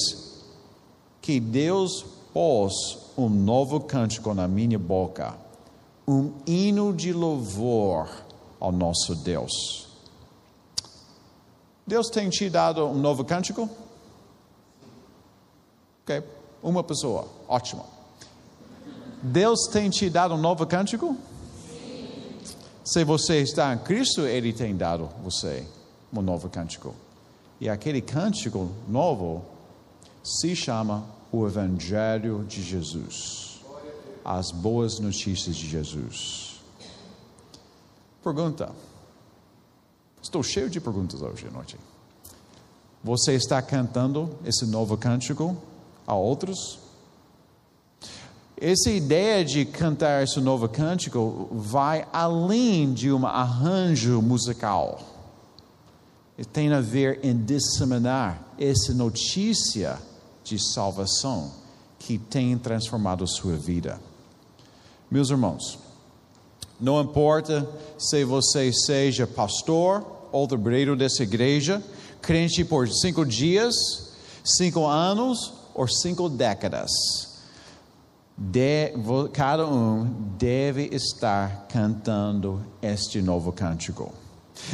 que 1.21 1.39
Deus 1.39 2.05
pôs 2.33 2.99
um 3.17 3.29
novo 3.29 3.81
cântico 3.81 4.33
na 4.33 4.49
minha 4.49 4.79
boca, 4.79 5.35
um 6.09 6.33
hino 6.47 6.93
de 6.93 7.12
louvor 7.12 8.09
ao 8.59 8.73
nosso 8.73 9.15
Deus. 9.15 9.89
Deus 11.87 12.09
tem 12.09 12.31
te 12.31 12.49
dado 12.49 12.87
um 12.87 12.95
novo 12.95 13.25
cântico? 13.25 13.69
Ok, 16.03 16.23
uma 16.62 16.83
pessoa, 16.83 17.27
ótimo. 17.49 18.00
Deus 19.23 19.69
tem 19.71 19.91
te 19.91 20.09
dado 20.09 20.35
um 20.35 20.39
novo 20.39 20.67
cântico? 20.67 21.17
Sim. 21.69 22.09
Se 22.85 23.05
você 23.05 23.41
está 23.41 23.75
em 23.75 23.79
Cristo, 23.79 24.23
Ele 24.23 24.53
tem 24.53 24.77
dado 24.77 25.09
você 25.23 25.67
um 26.12 26.23
novo 26.23 26.49
cântico. 26.49 26.95
E 27.61 27.69
aquele 27.69 28.00
cântico 28.00 28.71
novo 28.89 29.45
se 30.25 30.57
chama 30.57 31.05
o 31.31 31.47
Evangelho 31.47 32.45
de 32.49 32.62
Jesus. 32.62 33.61
As 34.25 34.50
boas 34.50 34.99
notícias 34.99 35.57
de 35.57 35.69
Jesus. 35.69 36.61
Pergunta. 38.23 38.71
Estou 40.23 40.43
cheio 40.43 40.69
de 40.69 40.81
perguntas 40.81 41.23
hoje 41.23 41.47
à 41.47 41.50
noite. 41.50 41.77
Você 43.03 43.33
está 43.33 43.61
cantando 43.62 44.31
esse 44.45 44.67
novo 44.67 44.97
cântico 44.97 45.57
a 46.07 46.15
outros? 46.15 46.79
Essa 48.61 48.90
ideia 48.90 49.43
de 49.43 49.64
cantar 49.64 50.23
esse 50.23 50.38
novo 50.38 50.69
cântico 50.69 51.49
vai 51.50 52.07
além 52.12 52.93
de 52.93 53.11
um 53.11 53.26
arranjo 53.26 54.21
musical. 54.21 55.00
Tem 56.52 56.71
a 56.71 56.81
ver 56.83 57.21
em 57.25 57.35
disseminar 57.35 58.55
essa 58.59 58.93
notícia 58.93 59.99
de 60.45 60.59
salvação 60.59 61.50
que 61.99 62.19
tem 62.19 62.59
transformado 62.59 63.26
sua 63.26 63.57
vida. 63.57 63.99
Meus 65.11 65.31
irmãos, 65.31 65.79
não 66.79 67.00
importa 67.00 67.67
se 67.97 68.25
você 68.25 68.71
seja 68.75 69.26
pastor 69.26 70.05
ou 70.31 70.45
obreiro 70.45 70.95
dessa 70.95 71.23
igreja, 71.23 71.83
crente 72.21 72.62
por 72.62 72.87
cinco 72.90 73.25
dias, 73.25 73.75
cinco 74.45 74.87
anos 74.87 75.55
ou 75.75 75.88
cinco 75.88 76.29
décadas, 76.29 76.90
de, 78.40 78.94
cada 79.35 79.66
um 79.66 80.06
deve 80.38 80.88
estar 80.92 81.66
cantando 81.68 82.64
este 82.80 83.20
novo 83.20 83.52
cântico. 83.52 84.11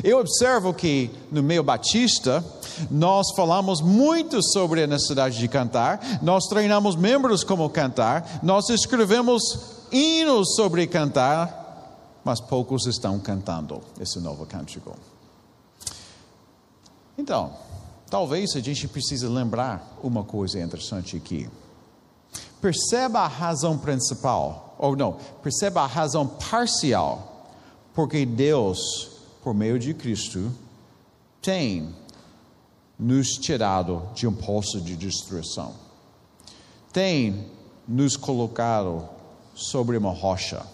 Eu 0.04 0.20
observo 0.20 0.72
que 0.72 1.10
no 1.32 1.42
meio 1.42 1.64
batista, 1.64 2.44
nós 2.90 3.26
falamos 3.34 3.80
muito 3.80 4.40
sobre 4.52 4.84
a 4.84 4.86
necessidade 4.86 5.38
de 5.38 5.48
cantar, 5.48 6.20
nós 6.22 6.44
treinamos 6.46 6.94
membros 6.94 7.42
como 7.42 7.68
cantar, 7.68 8.40
nós 8.42 8.68
escrevemos 8.68 9.42
hinos 9.90 10.54
sobre 10.54 10.86
cantar, 10.86 12.20
mas 12.24 12.40
poucos 12.40 12.86
estão 12.86 13.18
cantando 13.18 13.80
esse 14.00 14.20
novo 14.20 14.46
cântico. 14.46 14.96
Então, 17.18 17.52
talvez 18.08 18.54
a 18.54 18.60
gente 18.60 18.86
precise 18.86 19.26
lembrar 19.26 19.96
uma 20.02 20.22
coisa 20.22 20.60
interessante 20.60 21.16
aqui. 21.16 21.48
Perceba 22.60 23.20
a 23.20 23.28
razão 23.28 23.78
principal, 23.78 24.74
ou 24.78 24.96
não, 24.96 25.16
perceba 25.42 25.82
a 25.82 25.86
razão 25.86 26.26
parcial, 26.26 27.52
porque 27.94 28.26
Deus, 28.26 29.10
por 29.42 29.54
meio 29.54 29.78
de 29.78 29.94
Cristo, 29.94 30.52
tem 31.40 31.94
nos 32.98 33.32
tirado 33.32 34.02
de 34.14 34.26
um 34.26 34.32
poço 34.32 34.80
de 34.80 34.96
destruição, 34.96 35.74
tem 36.92 37.46
nos 37.86 38.16
colocado 38.16 39.08
sobre 39.54 39.96
uma 39.96 40.10
rocha 40.10 40.64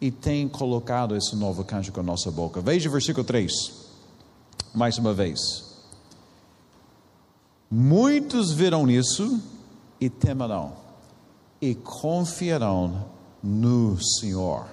e 0.00 0.10
tem 0.10 0.48
colocado 0.48 1.14
esse 1.14 1.36
novo 1.36 1.64
cântico 1.64 1.98
na 1.98 2.04
nossa 2.04 2.30
boca. 2.30 2.60
Veja 2.60 2.88
o 2.88 2.92
versículo 2.92 3.24
3, 3.24 3.52
mais 4.74 4.96
uma 4.96 5.12
vez. 5.12 5.38
Muitos 7.70 8.52
verão 8.52 8.90
isso 8.90 9.40
e 10.00 10.08
temerão, 10.08 10.72
e 11.60 11.74
confiarão 11.74 13.04
no 13.42 14.00
Senhor. 14.00 14.66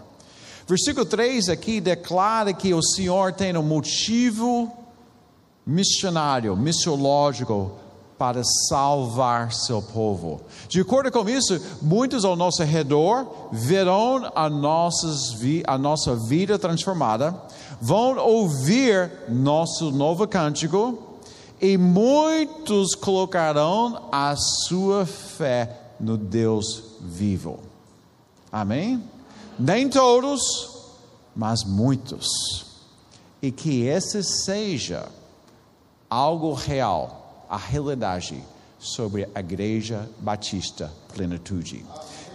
Versículo 0.67 1.05
3 1.05 1.49
aqui 1.49 1.79
declara 1.79 2.53
que 2.53 2.73
o 2.73 2.83
Senhor 2.83 3.31
tem 3.31 3.55
um 3.57 3.63
motivo 3.63 4.71
missionário, 5.65 6.55
missiológico 6.55 7.71
para 8.17 8.41
salvar 8.67 9.53
seu 9.53 9.81
povo. 9.81 10.41
De 10.67 10.81
acordo 10.81 11.11
com 11.11 11.29
isso, 11.29 11.61
muitos 11.81 12.25
ao 12.25 12.35
nosso 12.35 12.63
redor 12.63 13.49
verão 13.51 14.29
a, 14.33 14.49
nossas, 14.49 15.37
a 15.65 15.77
nossa 15.77 16.15
vida 16.15 16.57
transformada, 16.57 17.35
vão 17.79 18.17
ouvir 18.17 19.11
nosso 19.29 19.91
novo 19.91 20.27
cântico 20.27 20.97
e 21.61 21.77
muitos 21.77 22.95
colocarão 22.95 24.09
a 24.11 24.35
sua 24.35 25.05
fé 25.05 25.86
no 25.99 26.17
Deus 26.17 26.83
vivo. 27.01 27.59
Amém? 28.51 29.03
Nem 29.57 29.89
todos, 29.89 30.41
mas 31.35 31.63
muitos. 31.63 32.27
E 33.41 33.51
que 33.51 33.83
esse 33.83 34.23
seja 34.23 35.07
algo 36.09 36.53
real 36.53 37.45
a 37.49 37.57
realidade 37.57 38.43
sobre 38.79 39.27
a 39.33 39.39
Igreja 39.39 40.07
Batista 40.19 40.91
Plenitude. 41.13 41.85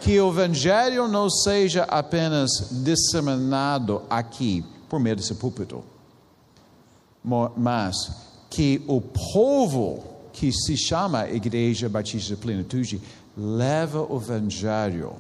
Que 0.01 0.21
o 0.21 0.31
Evangelho 0.31 1.07
não 1.07 1.31
seja 1.31 1.85
apenas 1.85 2.51
disseminado 2.71 4.03
aqui 4.11 4.65
por 4.89 4.99
meio 4.99 5.17
desse 5.17 5.35
púlpito, 5.35 5.85
mas 7.57 7.95
que 8.51 8.83
o 8.89 9.01
povo 9.01 10.12
que 10.43 10.51
se 10.51 10.77
chama 10.77 11.29
Igreja 11.29 11.89
Batista 11.89 12.37
Plenitude 12.37 13.01
leva 13.37 14.03
o 14.03 14.17
Evangelho 14.17 15.15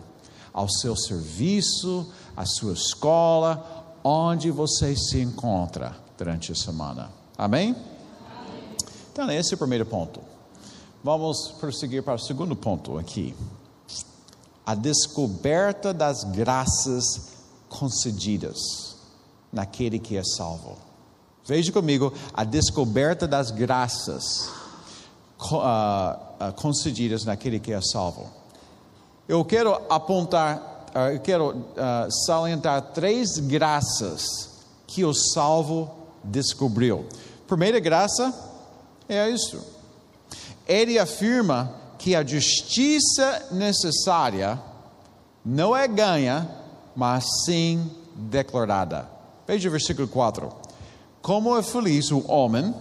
ao 0.52 0.68
seu 0.68 0.96
serviço, 0.96 2.12
à 2.36 2.44
sua 2.44 2.72
escola, 2.72 3.94
onde 4.02 4.50
você 4.50 4.96
se 4.96 5.20
encontra 5.20 5.94
durante 6.18 6.50
a 6.50 6.56
semana. 6.56 7.12
Amém? 7.38 7.76
Então, 9.12 9.30
esse 9.30 9.54
é 9.54 9.54
o 9.54 9.58
primeiro 9.58 9.86
ponto. 9.86 10.18
Vamos 11.04 11.52
prosseguir 11.52 12.02
para 12.02 12.14
o 12.14 12.18
segundo 12.18 12.56
ponto 12.56 12.98
aqui. 12.98 13.32
A 14.66 14.74
descoberta 14.74 15.94
das 15.94 16.24
graças 16.24 17.28
concedidas 17.68 18.96
naquele 19.52 20.00
que 20.00 20.16
é 20.16 20.24
salvo. 20.24 20.76
Veja 21.46 21.70
comigo 21.70 22.12
a 22.34 22.42
descoberta 22.42 23.28
das 23.28 23.52
graças 23.52 24.61
uh, 25.50 26.52
concedidas 26.56 27.24
naquele 27.24 27.58
que 27.58 27.72
é 27.72 27.80
salvo. 27.80 28.30
Eu 29.28 29.44
quero 29.44 29.80
apontar, 29.88 30.86
uh, 30.94 31.12
eu 31.12 31.20
quero 31.20 31.50
uh, 31.50 32.26
salientar 32.26 32.82
três 32.92 33.38
graças 33.38 34.50
que 34.86 35.04
o 35.04 35.14
salvo 35.14 35.90
descobriu. 36.22 37.06
Primeira 37.46 37.80
graça, 37.80 38.32
é 39.08 39.28
isso. 39.28 39.60
Ele 40.66 40.98
afirma 40.98 41.74
que 41.98 42.14
a 42.14 42.24
justiça 42.24 43.46
necessária 43.52 44.60
não 45.44 45.76
é 45.76 45.86
ganha, 45.88 46.48
mas 46.94 47.24
sim 47.44 47.90
declarada. 48.14 49.08
Veja 49.46 49.68
o 49.68 49.72
versículo 49.72 50.08
4. 50.08 50.52
Como 51.20 51.56
é 51.56 51.62
feliz 51.62 52.10
o 52.10 52.24
homem, 52.30 52.74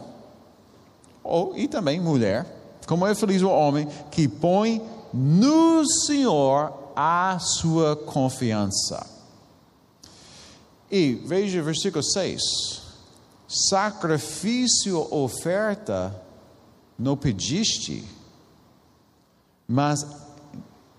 ou, 1.32 1.58
e 1.58 1.65
também 1.65 2.00
mulher, 2.00 2.46
como 2.86 3.08
é 3.08 3.15
feliz 3.15 3.41
o 3.41 3.50
homem 3.50 3.88
que 4.12 4.28
põe 4.28 4.82
no 5.13 5.86
Senhor 5.86 6.74
a 6.94 7.39
sua 7.39 7.96
confiança. 7.96 9.08
E 10.91 11.13
veja 11.26 11.62
o 11.62 11.63
versículo 11.63 12.04
6 12.04 12.82
sacrifício, 13.70 15.13
oferta, 15.13 16.15
não 16.98 17.17
pediste, 17.17 18.04
mas 19.67 20.06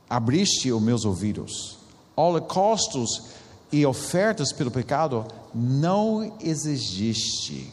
abriste 0.08 0.70
os 0.70 0.82
meus 0.82 1.04
ouvidos. 1.06 1.78
Holocaustos 2.14 3.22
e 3.70 3.86
ofertas 3.86 4.52
pelo 4.52 4.70
pecado 4.70 5.26
não 5.54 6.36
exigiste. 6.40 7.72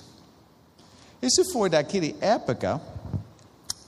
Isso 1.22 1.44
foi 1.52 1.70
daquela 1.70 2.14
época 2.22 2.82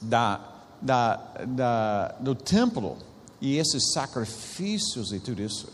da, 0.02 0.42
da, 0.82 1.16
da, 1.48 2.08
do 2.20 2.36
templo 2.36 2.98
e 3.40 3.58
esses 3.58 3.92
sacrifícios 3.94 5.12
e 5.12 5.20
tudo 5.20 5.42
isso. 5.42 5.68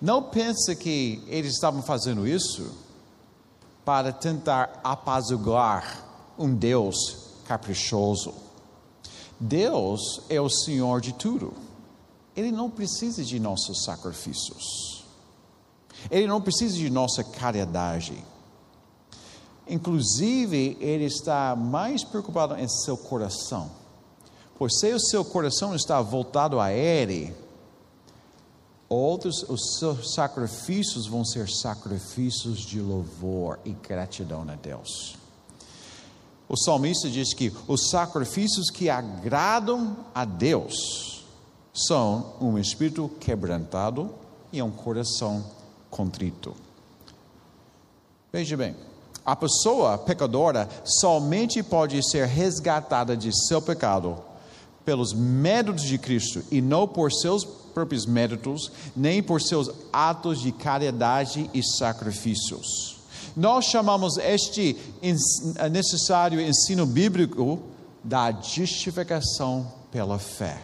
Não 0.00 0.22
pense 0.22 0.74
que 0.76 1.22
eles 1.26 1.54
estavam 1.54 1.82
fazendo 1.82 2.26
isso 2.26 2.72
para 3.84 4.12
tentar 4.12 4.80
apaziguar 4.84 6.04
um 6.38 6.54
Deus 6.54 6.94
caprichoso. 7.46 8.34
Deus 9.40 10.22
é 10.28 10.40
o 10.40 10.48
Senhor 10.48 11.00
de 11.00 11.12
tudo. 11.14 11.54
Ele 12.36 12.52
não 12.52 12.70
precisa 12.70 13.24
de 13.24 13.40
nossos 13.40 13.84
sacrifícios. 13.84 15.04
Ele 16.10 16.26
não 16.26 16.40
precisa 16.40 16.76
de 16.76 16.90
nossa 16.90 17.24
caridade. 17.24 18.24
Inclusive, 19.68 20.76
ele 20.80 21.04
está 21.04 21.54
mais 21.54 22.02
preocupado 22.04 22.56
em 22.56 22.68
seu 22.68 22.96
coração. 22.96 23.70
Pois 24.58 24.78
se 24.78 24.92
o 24.92 25.00
seu 25.00 25.24
coração 25.24 25.74
está 25.74 26.00
voltado 26.00 26.58
a 26.58 26.72
ele, 26.72 27.34
Outros, 28.88 29.44
os 29.50 29.76
seus 29.78 30.14
sacrifícios 30.14 31.06
vão 31.06 31.22
ser 31.22 31.46
sacrifícios 31.50 32.60
de 32.60 32.80
louvor 32.80 33.58
e 33.62 33.72
gratidão 33.72 34.46
a 34.48 34.54
Deus. 34.54 35.14
O 36.48 36.56
salmista 36.56 37.10
diz 37.10 37.34
que 37.34 37.52
os 37.66 37.90
sacrifícios 37.90 38.70
que 38.70 38.88
agradam 38.88 39.94
a 40.14 40.24
Deus 40.24 41.26
são 41.74 42.34
um 42.40 42.58
espírito 42.58 43.10
quebrantado 43.20 44.10
e 44.50 44.62
um 44.62 44.70
coração 44.70 45.44
contrito. 45.90 46.56
Veja 48.32 48.56
bem, 48.56 48.74
a 49.28 49.36
pessoa 49.36 49.98
pecadora 49.98 50.66
somente 50.82 51.62
pode 51.62 52.02
ser 52.02 52.26
resgatada 52.26 53.14
de 53.14 53.30
seu 53.46 53.60
pecado 53.60 54.16
pelos 54.86 55.12
méritos 55.12 55.82
de 55.82 55.98
Cristo 55.98 56.42
e 56.50 56.62
não 56.62 56.88
por 56.88 57.12
seus 57.12 57.44
próprios 57.44 58.06
méritos, 58.06 58.72
nem 58.96 59.22
por 59.22 59.42
seus 59.42 59.70
atos 59.92 60.40
de 60.40 60.50
caridade 60.50 61.50
e 61.52 61.62
sacrifícios. 61.62 62.96
Nós 63.36 63.66
chamamos 63.66 64.16
este 64.16 64.74
necessário 65.70 66.40
ensino 66.40 66.86
bíblico 66.86 67.60
da 68.02 68.32
justificação 68.32 69.70
pela 69.92 70.18
fé. 70.18 70.58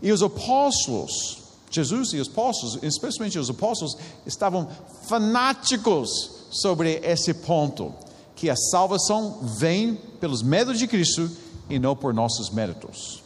E 0.00 0.12
os 0.12 0.22
apóstolos, 0.22 1.38
Jesus 1.72 2.12
e 2.12 2.18
os 2.18 2.28
apóstolos, 2.28 2.78
especialmente 2.84 3.36
os 3.36 3.50
apóstolos, 3.50 3.96
estavam 4.24 4.68
fanáticos 5.08 6.33
sobre 6.62 7.00
esse 7.02 7.34
ponto, 7.34 7.92
que 8.36 8.50
a 8.50 8.56
salvação 8.56 9.38
vem 9.58 9.94
pelos 10.20 10.42
méritos 10.42 10.78
de 10.78 10.86
Cristo 10.86 11.30
e 11.68 11.78
não 11.78 11.96
por 11.96 12.12
nossos 12.12 12.50
méritos. 12.50 13.22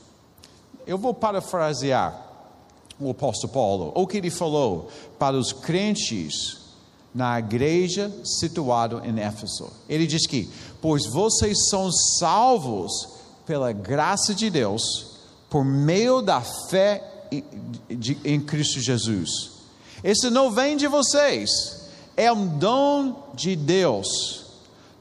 Eu 0.86 0.98
vou 0.98 1.12
parafrasear 1.12 2.26
o 3.00 3.10
apóstolo 3.10 3.52
Paulo, 3.52 3.92
o 3.94 4.06
que 4.06 4.16
ele 4.16 4.30
falou 4.30 4.88
para 5.18 5.36
os 5.36 5.52
crentes 5.52 6.58
na 7.14 7.38
igreja 7.38 8.12
situada 8.24 9.06
em 9.06 9.18
Éfeso. 9.20 9.70
Ele 9.88 10.06
diz 10.06 10.26
que, 10.26 10.48
pois 10.80 11.06
vocês 11.06 11.68
são 11.68 11.90
salvos 12.18 13.08
pela 13.46 13.72
graça 13.72 14.34
de 14.34 14.50
Deus, 14.50 15.16
por 15.48 15.64
meio 15.64 16.20
da 16.20 16.40
fé 16.40 17.02
em 18.24 18.40
Cristo 18.40 18.80
Jesus. 18.80 19.50
Esse 20.04 20.30
não 20.30 20.50
vem 20.50 20.76
de 20.76 20.86
vocês, 20.86 21.77
é 22.18 22.32
um 22.32 22.58
dom 22.58 23.30
de 23.32 23.54
Deus, 23.54 24.44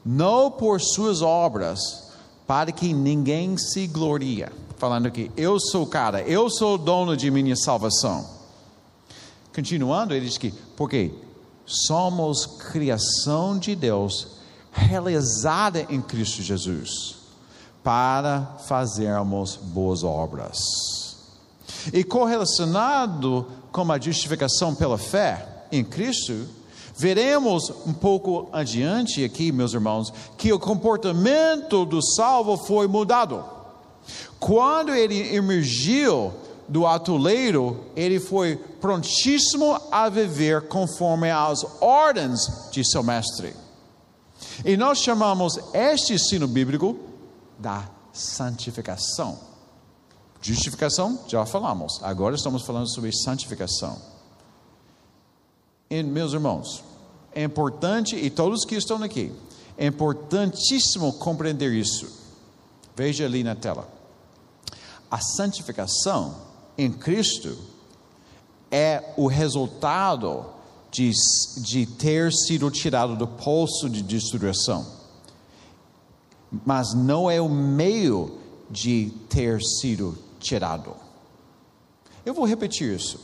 não 0.06 0.52
por 0.52 0.80
suas 0.80 1.20
obras, 1.20 2.12
para 2.46 2.70
que 2.70 2.94
ninguém 2.94 3.58
se 3.58 3.88
gloria. 3.88 4.52
Falando 4.76 5.06
aqui, 5.06 5.28
eu 5.36 5.58
sou 5.58 5.82
o 5.82 5.86
cara, 5.88 6.22
eu 6.22 6.48
sou 6.48 6.76
o 6.76 6.78
dono 6.78 7.16
de 7.16 7.28
minha 7.28 7.56
salvação. 7.56 8.24
Continuando, 9.52 10.14
ele 10.14 10.26
diz 10.26 10.38
que, 10.38 10.54
porque 10.76 11.12
somos 11.66 12.46
criação 12.46 13.58
de 13.58 13.74
Deus, 13.74 14.28
realizada 14.70 15.84
em 15.90 16.00
Cristo 16.00 16.40
Jesus, 16.40 17.16
para 17.82 18.58
fazermos 18.60 19.56
boas 19.56 20.04
obras. 20.04 20.56
E 21.92 22.04
correlacionado 22.04 23.44
com 23.72 23.90
a 23.90 23.98
justificação 23.98 24.72
pela 24.72 24.96
fé 24.96 25.64
em 25.72 25.82
Cristo, 25.82 26.46
veremos 26.98 27.70
um 27.86 27.92
pouco 27.92 28.48
adiante 28.52 29.24
aqui, 29.24 29.52
meus 29.52 29.72
irmãos, 29.72 30.12
que 30.36 30.52
o 30.52 30.58
comportamento 30.58 31.86
do 31.86 32.02
salvo 32.02 32.56
foi 32.56 32.88
mudado. 32.88 33.44
Quando 34.40 34.92
ele 34.92 35.34
emergiu 35.34 36.32
do 36.68 36.86
atoleiro, 36.86 37.84
ele 37.94 38.18
foi 38.18 38.56
prontíssimo 38.56 39.80
a 39.92 40.08
viver 40.08 40.68
conforme 40.68 41.30
as 41.30 41.64
ordens 41.80 42.68
de 42.72 42.84
seu 42.84 43.02
mestre. 43.02 43.54
E 44.64 44.76
nós 44.76 44.98
chamamos 44.98 45.58
este 45.72 46.14
ensino 46.14 46.48
bíblico 46.48 46.98
da 47.58 47.88
santificação. 48.12 49.38
Justificação, 50.40 51.20
já 51.28 51.46
falamos. 51.46 52.00
Agora 52.02 52.34
estamos 52.34 52.62
falando 52.62 52.88
sobre 52.92 53.12
santificação. 53.12 53.96
E, 55.90 56.02
meus 56.02 56.32
irmãos, 56.32 56.84
é 57.38 57.44
importante, 57.44 58.16
e 58.16 58.30
todos 58.30 58.64
que 58.64 58.74
estão 58.74 59.00
aqui, 59.00 59.32
é 59.76 59.86
importantíssimo 59.86 61.12
compreender 61.12 61.72
isso. 61.72 62.10
Veja 62.96 63.26
ali 63.26 63.44
na 63.44 63.54
tela. 63.54 63.88
A 65.08 65.20
santificação 65.20 66.34
em 66.76 66.90
Cristo 66.90 67.56
é 68.72 69.14
o 69.16 69.28
resultado 69.28 70.46
de, 70.90 71.12
de 71.58 71.86
ter 71.86 72.32
sido 72.32 72.72
tirado 72.72 73.14
do 73.14 73.28
poço 73.28 73.88
de 73.88 74.02
destruição, 74.02 74.84
mas 76.66 76.92
não 76.92 77.30
é 77.30 77.40
o 77.40 77.48
meio 77.48 78.36
de 78.68 79.12
ter 79.28 79.62
sido 79.62 80.18
tirado. 80.40 80.92
Eu 82.26 82.34
vou 82.34 82.44
repetir 82.44 82.92
isso. 82.96 83.20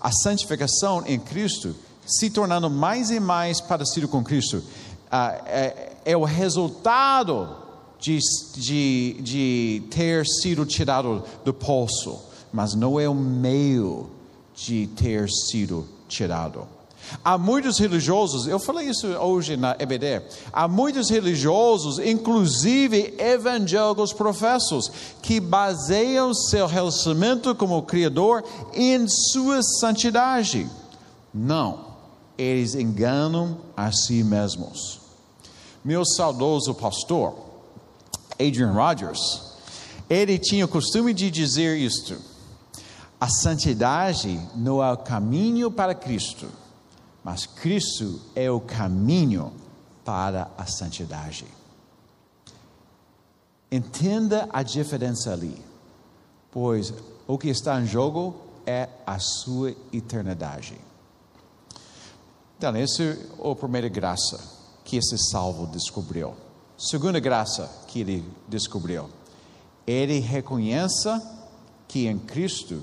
A 0.00 0.10
santificação 0.10 1.04
em 1.06 1.20
Cristo, 1.20 1.76
se 2.08 2.30
tornando 2.30 2.70
mais 2.70 3.10
e 3.10 3.20
mais 3.20 3.60
parecido 3.60 4.08
com 4.08 4.24
Cristo, 4.24 4.62
é, 5.12 5.92
é 6.04 6.16
o 6.16 6.24
resultado 6.24 7.56
de, 8.00 8.18
de, 8.56 9.16
de 9.20 9.82
ter 9.90 10.26
sido 10.26 10.64
tirado 10.64 11.22
do 11.44 11.52
poço, 11.52 12.18
mas 12.52 12.74
não 12.74 12.98
é 12.98 13.08
o 13.08 13.14
meio 13.14 14.08
de 14.54 14.86
ter 14.88 15.28
sido 15.28 15.86
tirado. 16.08 16.66
Há 17.24 17.38
muitos 17.38 17.78
religiosos, 17.78 18.46
eu 18.46 18.58
falei 18.58 18.88
isso 18.88 19.06
hoje 19.06 19.56
na 19.56 19.74
EBD, 19.78 20.22
há 20.52 20.68
muitos 20.68 21.08
religiosos, 21.08 21.98
inclusive 21.98 23.14
evangélicos 23.18 24.12
professos, 24.12 24.90
que 25.22 25.40
baseiam 25.40 26.34
seu 26.34 26.66
relacionamento 26.66 27.54
com 27.54 27.70
o 27.70 27.82
Criador 27.82 28.44
em 28.74 29.06
sua 29.08 29.62
santidade. 29.62 30.68
Não, 31.32 31.87
eles 32.38 32.76
enganam 32.76 33.58
a 33.76 33.90
si 33.90 34.22
mesmos. 34.22 35.00
Meu 35.84 36.04
saudoso 36.06 36.72
pastor, 36.74 37.34
Adrian 38.34 38.72
Rogers, 38.72 39.42
ele 40.08 40.38
tinha 40.38 40.64
o 40.64 40.68
costume 40.68 41.12
de 41.12 41.30
dizer 41.30 41.76
isto: 41.76 42.16
a 43.20 43.28
santidade 43.28 44.40
não 44.54 44.82
é 44.82 44.92
o 44.92 44.96
caminho 44.96 45.70
para 45.70 45.94
Cristo, 45.94 46.48
mas 47.24 47.44
Cristo 47.44 48.20
é 48.34 48.48
o 48.50 48.60
caminho 48.60 49.52
para 50.04 50.48
a 50.56 50.64
santidade. 50.64 51.44
Entenda 53.70 54.48
a 54.50 54.62
diferença 54.62 55.32
ali, 55.32 55.62
pois 56.50 56.94
o 57.26 57.36
que 57.36 57.48
está 57.48 57.78
em 57.80 57.86
jogo 57.86 58.34
é 58.64 58.88
a 59.06 59.18
sua 59.18 59.74
eternidade. 59.92 60.78
Então, 62.58 62.74
essa 62.74 63.04
é 63.04 63.16
a 63.48 63.54
primeira 63.54 63.88
graça 63.88 64.40
que 64.84 64.96
esse 64.96 65.16
salvo 65.30 65.64
descobriu. 65.68 66.34
Segunda 66.76 67.20
graça 67.20 67.70
que 67.86 68.00
ele 68.00 68.28
descobriu. 68.48 69.08
Ele 69.86 70.18
reconhece 70.18 71.08
que 71.86 72.08
em 72.08 72.18
Cristo, 72.18 72.82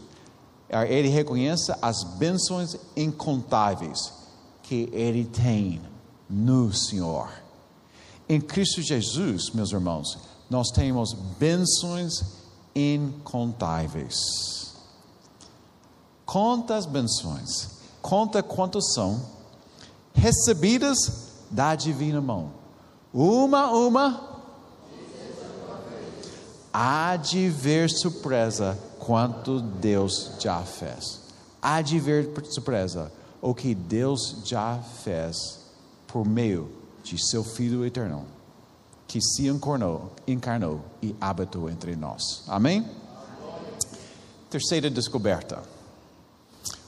eh, 0.70 0.94
ele 0.94 1.10
reconhece 1.10 1.74
as 1.82 2.04
bênçãos 2.04 2.78
incontáveis 2.96 4.14
que 4.64 4.90
ele 4.94 5.26
tem 5.26 5.82
no 6.30 6.74
Senhor. 6.74 7.30
Em 8.30 8.40
Cristo 8.40 8.82
Jesus, 8.82 9.50
meus 9.50 9.74
irmãos, 9.74 10.18
nós 10.50 10.70
temos 10.70 11.12
bênçãos 11.38 12.24
incontáveis. 12.74 14.16
Conta 16.26 16.78
as 16.78 16.86
bênçãos, 16.86 17.72
conta 18.02 18.42
quantas 18.42 18.94
são 18.94 19.36
recebidas 20.16 20.98
da 21.52 21.76
divina 21.76 22.22
mão 22.22 22.66
uma, 23.16 23.72
uma. 23.72 24.36
Há 26.74 27.16
de 27.16 27.48
ver 27.48 27.90
surpresa 27.90 28.78
quanto 29.00 29.62
Deus 29.62 30.32
já 30.38 30.62
fez. 30.64 31.22
Há 31.62 31.82
de 31.82 31.98
ver 31.98 32.30
surpresa 32.50 33.10
o 33.42 33.56
que 33.56 33.74
Deus 33.74 34.42
já 34.44 34.78
fez 35.02 35.38
por 36.08 36.28
meio 36.28 36.70
de 37.04 37.18
seu 37.18 37.42
Filho 37.42 37.86
eterno, 37.86 38.26
que 39.08 39.22
se 39.22 39.48
encarnou, 39.48 40.12
encarnou 40.28 40.82
e 41.02 41.16
habitou 41.22 41.70
entre 41.70 41.96
nós. 41.96 42.44
Amém? 42.50 42.80
Amém? 42.80 42.92
Terceira 44.50 44.90
descoberta. 44.90 45.64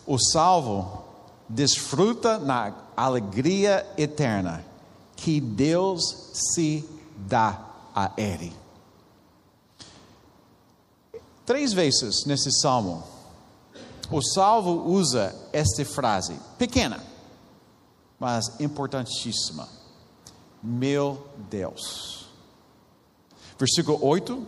O 0.05 0.17
salvo 0.19 1.05
desfruta 1.47 2.37
na 2.37 2.73
alegria 2.95 3.85
eterna 3.97 4.65
que 5.15 5.39
Deus 5.39 6.31
se 6.33 6.87
dá 7.15 7.59
a 7.95 8.11
ele. 8.17 8.53
Três 11.45 11.71
vezes 11.73 12.25
nesse 12.25 12.51
salmo, 12.51 13.03
o 14.11 14.21
salvo 14.21 14.89
usa 14.89 15.33
esta 15.53 15.83
frase, 15.85 16.37
pequena, 16.57 17.03
mas 18.19 18.59
importantíssima. 18.59 19.67
Meu 20.61 21.25
Deus. 21.49 22.27
Versículo 23.57 23.99
8, 24.01 24.47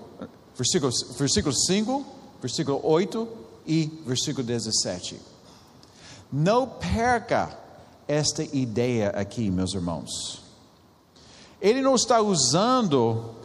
versículo, 0.56 0.92
versículo 1.18 1.56
5, 1.56 2.06
versículo 2.42 2.82
8 2.84 3.28
e 3.66 3.86
versículo 4.06 4.46
17. 4.46 5.20
Não 6.32 6.68
perca 6.68 7.58
esta 8.08 8.44
ideia 8.44 9.10
aqui, 9.10 9.50
meus 9.50 9.74
irmãos. 9.74 10.42
Ele 11.62 11.82
não 11.82 11.96
está 11.96 12.22
usando 12.22 13.36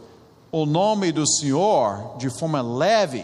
o 0.51 0.65
nome 0.65 1.11
do 1.11 1.27
Senhor 1.27 2.17
de 2.17 2.29
forma 2.29 2.61
leve, 2.61 3.23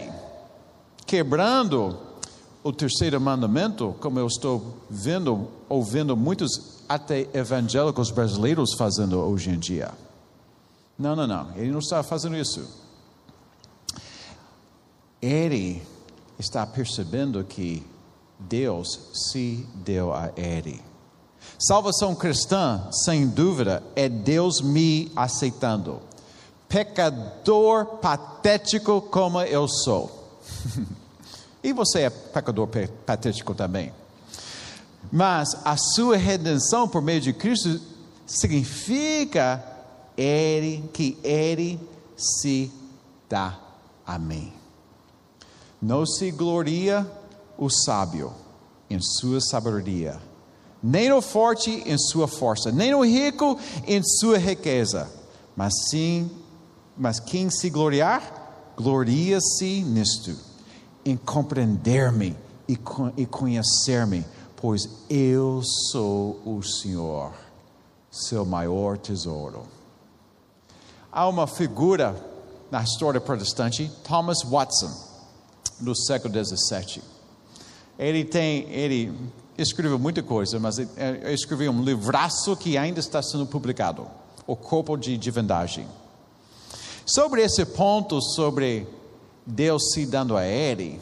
quebrando 1.06 1.98
o 2.62 2.72
terceiro 2.72 3.20
mandamento, 3.20 3.96
como 4.00 4.18
eu 4.18 4.26
estou 4.26 4.76
vendo, 4.88 5.48
ouvindo 5.68 6.16
muitos 6.16 6.82
até 6.88 7.28
evangélicos 7.32 8.10
brasileiros 8.10 8.74
fazendo 8.74 9.18
hoje 9.18 9.50
em 9.50 9.58
dia. 9.58 9.90
Não, 10.98 11.16
não, 11.16 11.26
não, 11.26 11.50
ele 11.56 11.70
não 11.70 11.78
está 11.78 12.02
fazendo 12.02 12.36
isso. 12.36 12.68
Ele 15.20 15.82
está 16.38 16.66
percebendo 16.66 17.42
que 17.44 17.82
Deus 18.48 18.98
se 19.12 19.66
deu 19.74 20.12
a 20.12 20.30
ele. 20.36 20.82
Salvação 21.58 22.14
cristã, 22.14 22.88
sem 23.04 23.26
dúvida, 23.26 23.82
é 23.94 24.08
Deus 24.08 24.60
me 24.60 25.12
aceitando. 25.14 26.00
Pecador 26.68 27.98
patético 27.98 29.00
como 29.00 29.40
eu 29.42 29.68
sou. 29.68 30.40
e 31.62 31.72
você 31.72 32.02
é 32.02 32.10
pecador 32.10 32.68
patético 33.06 33.54
também. 33.54 33.92
Mas 35.10 35.56
a 35.64 35.76
sua 35.76 36.16
redenção 36.16 36.88
por 36.88 37.02
meio 37.02 37.20
de 37.20 37.32
Cristo 37.32 37.80
significa 38.26 39.62
ele, 40.16 40.88
que 40.92 41.18
Ele 41.22 41.78
se 42.16 42.70
dá 43.28 43.58
a 44.06 44.18
mim. 44.18 44.52
Não 45.80 46.06
se 46.06 46.30
gloria 46.30 47.06
o 47.56 47.68
sábio 47.70 48.32
em 48.88 49.00
sua 49.00 49.40
sabedoria, 49.40 50.20
nem 50.82 51.12
o 51.12 51.22
forte 51.22 51.70
em 51.86 51.96
sua 51.96 52.26
força, 52.26 52.70
nem 52.70 52.94
o 52.94 53.04
rico 53.04 53.58
em 53.86 54.02
sua 54.02 54.38
riqueza, 54.38 55.08
mas 55.56 55.72
sim, 55.88 56.30
mas 56.96 57.20
quem 57.20 57.50
se 57.50 57.70
gloriar, 57.70 58.72
gloria-se 58.76 59.82
nisto, 59.82 60.36
em 61.04 61.16
compreender-me 61.16 62.36
e, 62.68 62.78
e 63.16 63.26
conhecer-me, 63.26 64.24
pois 64.56 64.88
eu 65.08 65.62
sou 65.90 66.40
o 66.44 66.62
Senhor, 66.62 67.32
seu 68.10 68.44
maior 68.44 68.98
tesouro. 68.98 69.62
Há 71.10 71.28
uma 71.28 71.46
figura 71.46 72.16
na 72.70 72.82
história 72.82 73.20
protestante, 73.20 73.90
Thomas 74.02 74.42
Watson, 74.42 74.90
do 75.78 75.94
século 75.94 76.32
XVII. 76.32 77.11
Ele 78.02 78.24
tem, 78.24 78.68
ele 78.70 79.12
escreveu 79.56 79.98
muita 79.98 80.22
coisa, 80.22 80.58
mas 80.58 80.78
ele 80.78 80.88
escreveu 81.32 81.70
um 81.70 81.82
livraço 81.84 82.56
que 82.56 82.76
ainda 82.76 82.98
está 82.98 83.22
sendo 83.22 83.46
publicado, 83.46 84.06
O 84.46 84.56
Corpo 84.56 84.96
de 84.96 85.16
Divindade. 85.16 85.86
Sobre 87.06 87.42
esse 87.42 87.64
ponto, 87.64 88.20
sobre 88.20 88.86
Deus 89.46 89.92
se 89.92 90.04
dando 90.04 90.36
a 90.36 90.44
ele, 90.44 91.00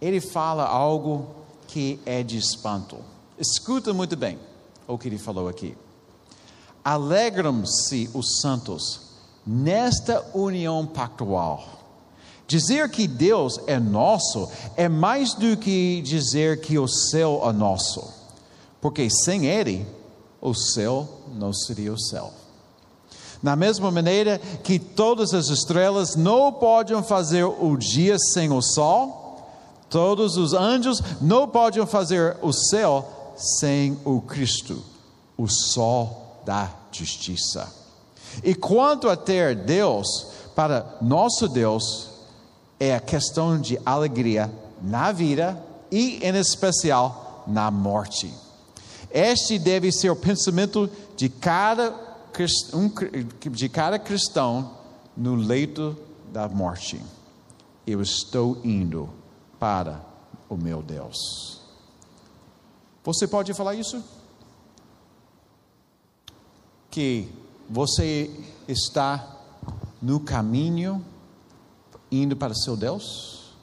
ele 0.00 0.20
fala 0.20 0.64
algo 0.64 1.26
que 1.66 1.98
é 2.06 2.22
de 2.22 2.38
espanto. 2.38 2.98
Escuta 3.38 3.92
muito 3.92 4.16
bem 4.16 4.38
o 4.86 4.96
que 4.96 5.08
ele 5.08 5.18
falou 5.18 5.48
aqui. 5.48 5.76
Alegram-se 6.84 8.08
os 8.14 8.40
santos 8.40 9.00
nesta 9.46 10.24
união 10.34 10.86
pactual. 10.86 11.79
Dizer 12.50 12.90
que 12.90 13.06
Deus 13.06 13.60
é 13.68 13.78
nosso 13.78 14.50
é 14.76 14.88
mais 14.88 15.34
do 15.34 15.56
que 15.56 16.02
dizer 16.02 16.60
que 16.60 16.80
o 16.80 16.88
céu 16.88 17.40
é 17.44 17.52
nosso, 17.52 18.12
porque 18.80 19.08
sem 19.08 19.46
Ele, 19.46 19.86
o 20.40 20.52
céu 20.52 21.08
não 21.32 21.52
seria 21.52 21.92
o 21.92 22.00
céu. 22.00 22.32
Da 23.40 23.54
mesma 23.54 23.92
maneira 23.92 24.40
que 24.64 24.80
todas 24.80 25.32
as 25.32 25.46
estrelas 25.46 26.16
não 26.16 26.52
podem 26.52 27.00
fazer 27.04 27.44
o 27.44 27.76
dia 27.76 28.18
sem 28.18 28.50
o 28.50 28.60
sol, 28.60 29.46
todos 29.88 30.36
os 30.36 30.52
anjos 30.52 31.00
não 31.20 31.46
podem 31.46 31.86
fazer 31.86 32.36
o 32.42 32.52
céu 32.52 33.32
sem 33.36 33.96
o 34.04 34.20
Cristo, 34.20 34.82
o 35.38 35.46
sol 35.46 36.42
da 36.44 36.68
justiça. 36.90 37.72
E 38.42 38.56
quanto 38.56 39.08
a 39.08 39.14
ter 39.14 39.54
Deus, 39.54 40.26
para 40.56 40.96
nosso 41.00 41.46
Deus, 41.46 42.09
é 42.80 42.94
a 42.94 43.00
questão 43.00 43.60
de 43.60 43.78
alegria 43.84 44.50
na 44.80 45.12
vida 45.12 45.62
e, 45.92 46.18
em 46.26 46.34
especial, 46.36 47.44
na 47.46 47.70
morte. 47.70 48.32
Este 49.10 49.58
deve 49.58 49.92
ser 49.92 50.08
o 50.08 50.16
pensamento 50.16 50.88
de 51.14 51.28
cada, 51.28 51.94
de 53.50 53.68
cada 53.68 53.98
cristão 53.98 54.78
no 55.14 55.34
leito 55.34 55.94
da 56.32 56.48
morte. 56.48 57.00
Eu 57.86 58.00
estou 58.00 58.58
indo 58.64 59.10
para 59.58 60.00
o 60.48 60.56
meu 60.56 60.80
Deus. 60.80 61.60
Você 63.04 63.26
pode 63.26 63.52
falar 63.52 63.74
isso? 63.74 64.02
Que 66.90 67.28
você 67.68 68.30
está 68.66 69.36
no 70.00 70.20
caminho 70.20 71.04
indo 72.10 72.36
para 72.36 72.54
seu 72.54 72.76
Deus? 72.76 73.54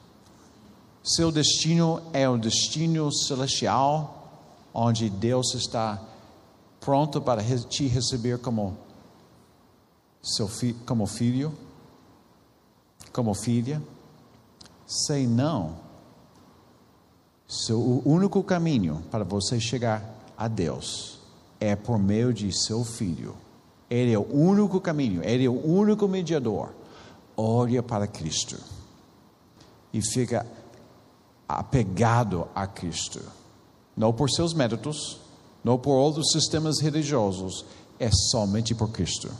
Seu 1.02 1.32
destino 1.32 2.02
é 2.12 2.28
o 2.28 2.36
destino 2.36 3.12
celestial, 3.12 4.30
onde 4.74 5.08
Deus 5.08 5.54
está 5.54 6.02
pronto 6.80 7.20
para 7.20 7.42
te 7.64 7.86
receber 7.86 8.38
como 8.38 8.76
seu 10.22 10.48
fi, 10.48 10.74
como 10.86 11.06
filho, 11.06 11.52
como 13.12 13.34
filha? 13.34 13.82
Sei 14.86 15.26
não. 15.26 15.76
Seu, 17.46 17.78
o 17.78 18.02
único 18.04 18.42
caminho 18.42 19.02
para 19.10 19.24
você 19.24 19.58
chegar 19.58 20.04
a 20.36 20.48
Deus 20.48 21.18
é 21.58 21.74
por 21.74 21.98
meio 21.98 22.32
de 22.32 22.52
seu 22.52 22.84
filho 22.84 23.34
ele 23.90 24.12
é 24.12 24.18
o 24.18 24.26
único 24.30 24.80
caminho, 24.80 25.22
Ele 25.24 25.46
é 25.46 25.48
o 25.48 25.66
único 25.66 26.06
mediador. 26.06 26.70
Olha 27.40 27.84
para 27.84 28.08
Cristo 28.08 28.58
e 29.92 30.02
fica 30.02 30.44
apegado 31.48 32.48
a 32.52 32.66
Cristo, 32.66 33.22
não 33.96 34.12
por 34.12 34.28
seus 34.28 34.52
méritos, 34.52 35.20
não 35.62 35.78
por 35.78 35.92
outros 35.92 36.32
sistemas 36.32 36.80
religiosos, 36.80 37.64
é 37.96 38.10
somente 38.10 38.74
por 38.74 38.90
Cristo. 38.90 39.30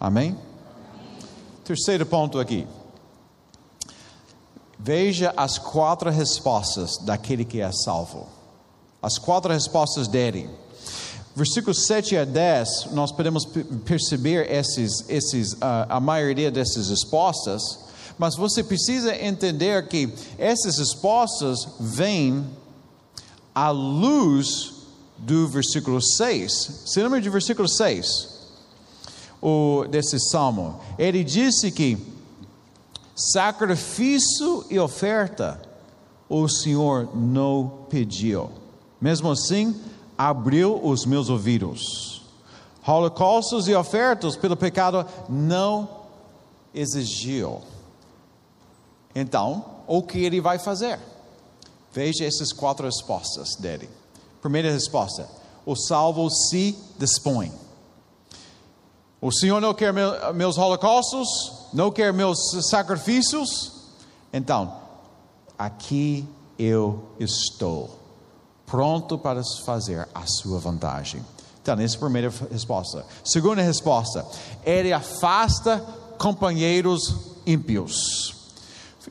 Amém? 0.00 0.30
Amém? 0.30 0.38
Terceiro 1.64 2.04
ponto 2.04 2.40
aqui. 2.40 2.66
Veja 4.76 5.32
as 5.36 5.56
quatro 5.56 6.10
respostas 6.10 6.98
daquele 6.98 7.44
que 7.44 7.60
é 7.60 7.70
salvo. 7.70 8.26
As 9.00 9.18
quatro 9.18 9.52
respostas 9.52 10.08
dele 10.08 10.50
versículos 11.36 11.84
7 11.84 12.16
a 12.16 12.24
10, 12.24 12.88
nós 12.92 13.12
podemos 13.12 13.46
perceber 13.84 14.50
esses, 14.50 15.04
esses, 15.06 15.52
uh, 15.52 15.86
a 15.86 16.00
maioria 16.00 16.50
dessas 16.50 16.88
respostas, 16.88 17.78
mas 18.18 18.34
você 18.34 18.64
precisa 18.64 19.14
entender 19.14 19.86
que 19.86 20.10
essas 20.38 20.78
respostas 20.78 21.68
vêm 21.78 22.42
à 23.54 23.68
luz 23.68 24.72
do 25.18 25.46
versículo 25.46 26.00
6. 26.00 26.84
Você 26.86 27.02
lembra 27.02 27.20
de 27.20 27.28
versículo 27.28 27.68
6? 27.68 28.34
O, 29.42 29.84
desse 29.90 30.18
salmo. 30.18 30.80
Ele 30.98 31.22
disse 31.22 31.70
que 31.70 31.98
sacrifício 33.14 34.64
e 34.70 34.78
oferta 34.78 35.60
o 36.30 36.48
Senhor 36.48 37.14
não 37.14 37.84
pediu. 37.90 38.50
Mesmo 38.98 39.30
assim, 39.30 39.78
abriu 40.16 40.80
os 40.84 41.04
meus 41.04 41.28
ouvidos. 41.28 42.22
Holocaustos 42.86 43.68
e 43.68 43.74
ofertas 43.74 44.36
pelo 44.36 44.56
pecado 44.56 45.06
não 45.28 45.88
exigiu. 46.74 47.60
Então, 49.14 49.64
o 49.86 50.02
que 50.02 50.24
ele 50.24 50.40
vai 50.40 50.58
fazer? 50.58 51.00
Veja 51.92 52.24
essas 52.24 52.52
quatro 52.52 52.86
respostas 52.86 53.56
dele. 53.56 53.88
Primeira 54.40 54.70
resposta: 54.70 55.28
o 55.64 55.74
salvo 55.74 56.30
se 56.30 56.78
dispõe. 56.98 57.52
O 59.20 59.32
Senhor 59.32 59.60
não 59.60 59.74
quer 59.74 59.92
meus 60.34 60.58
holocaustos, 60.58 61.28
não 61.72 61.90
quer 61.90 62.12
meus 62.12 62.38
sacrifícios, 62.68 63.76
então, 64.36 64.76
aqui 65.58 66.28
eu 66.58 67.02
estou 67.18 67.95
pronto 68.66 69.16
para 69.16 69.42
fazer 69.64 70.08
a 70.14 70.26
sua 70.26 70.58
vantagem. 70.58 71.24
Então, 71.62 71.74
essa 71.80 71.96
é 71.96 71.96
a 71.96 72.00
primeira 72.00 72.32
resposta. 72.50 73.04
Segunda 73.24 73.62
resposta, 73.62 74.24
ele 74.64 74.92
afasta 74.92 75.84
companheiros 76.18 77.14
ímpios. 77.44 78.34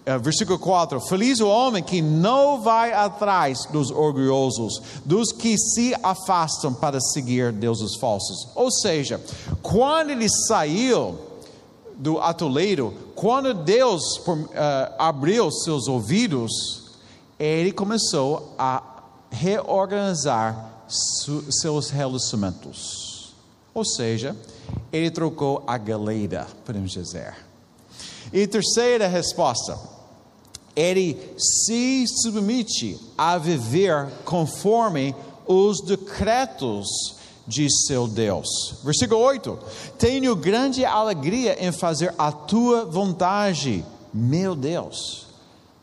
eh, 0.05 0.17
versículo 0.17 0.57
4: 0.57 1.01
Feliz 1.01 1.39
o 1.39 1.47
homem 1.47 1.83
que 1.83 2.01
não 2.01 2.61
vai 2.61 2.93
atrás 2.93 3.65
dos 3.71 3.91
orgulhosos, 3.91 4.81
dos 5.03 5.31
que 5.31 5.57
se 5.57 5.95
afastam 6.01 6.73
para 6.73 6.99
seguir 7.01 7.51
deuses 7.51 7.95
falsos. 7.95 8.47
Ou 8.55 8.71
seja, 8.71 9.21
quando 9.61 10.11
ele 10.11 10.27
saiu 10.47 11.17
do 11.97 12.19
atoleiro, 12.19 12.93
quando 13.15 13.53
Deus 13.53 14.17
uh, 14.17 14.43
abriu 14.97 15.51
seus 15.51 15.87
ouvidos, 15.87 16.83
ele 17.39 17.71
começou 17.71 18.53
a 18.57 18.94
reorganizar 19.31 20.71
seus 20.87 21.89
relacionamentos. 21.89 23.33
Ou 23.73 23.83
seja, 23.83 24.35
ele 24.91 25.11
trocou 25.11 25.63
a 25.67 25.77
galeira, 25.77 26.47
podemos 26.65 26.91
dizer. 26.91 27.35
E 28.31 28.47
terceira 28.47 29.07
resposta, 29.07 29.77
ele 30.75 31.17
se 31.37 32.05
submete 32.21 32.99
a 33.17 33.37
viver 33.37 34.09
conforme 34.23 35.15
os 35.45 35.81
decretos 35.81 37.15
de 37.47 37.67
seu 37.85 38.07
Deus. 38.07 38.75
Versículo 38.83 39.19
8: 39.21 39.59
Tenho 39.97 40.35
grande 40.35 40.83
alegria 40.83 41.63
em 41.63 41.71
fazer 41.71 42.13
a 42.17 42.31
tua 42.31 42.85
vontade, 42.85 43.85
meu 44.13 44.55
Deus. 44.55 45.27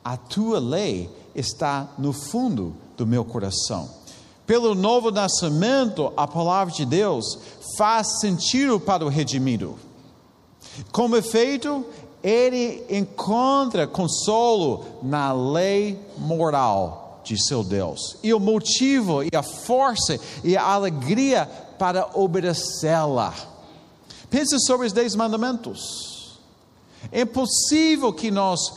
A 0.05 0.17
tua 0.17 0.59
lei 0.59 1.09
está 1.35 1.89
no 1.97 2.13
fundo 2.13 2.75
do 2.97 3.07
meu 3.07 3.25
coração. 3.25 3.89
Pelo 4.47 4.75
novo 4.75 5.11
nascimento, 5.11 6.13
a 6.17 6.27
palavra 6.27 6.75
de 6.75 6.85
Deus 6.85 7.39
faz 7.77 8.21
sentido 8.21 8.79
para 8.81 9.05
o 9.05 9.09
redimido. 9.09 9.79
Como 10.91 11.17
efeito, 11.17 11.85
ele 12.23 12.85
encontra 12.89 13.87
consolo 13.87 14.85
na 15.03 15.33
lei 15.33 15.99
moral 16.19 17.21
de 17.25 17.43
seu 17.43 17.63
Deus. 17.63 18.17
E 18.23 18.35
o 18.35 18.41
motivo, 18.41 19.23
e 19.23 19.31
a 19.35 19.43
força, 19.43 20.19
e 20.43 20.57
a 20.57 20.65
alegria 20.65 21.47
para 21.79 22.11
obedecê-la. 22.15 23.35
Pense 24.29 24.59
sobre 24.61 24.87
os 24.87 24.93
dez 24.93 25.15
mandamentos. 25.15 26.39
É 27.11 27.23
impossível 27.23 28.13
que 28.13 28.31
nós 28.31 28.73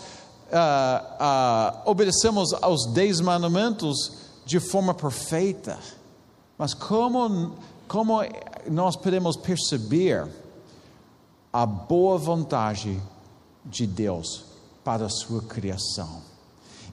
uh, 0.56 1.84
uh, 1.86 1.90
obedeçamos 1.90 2.54
aos 2.54 2.86
dez 2.94 3.20
mandamentos 3.20 4.14
de 4.46 4.60
forma 4.60 4.94
perfeita. 4.94 5.78
Mas 6.58 6.74
como, 6.74 7.52
como 7.88 8.22
nós 8.70 8.96
podemos 8.96 9.36
perceber 9.36 10.28
a 11.52 11.66
boa 11.66 12.18
vontade 12.18 13.02
de 13.66 13.86
Deus 13.86 14.46
para 14.84 15.06
a 15.06 15.10
sua 15.10 15.42
criação. 15.42 16.22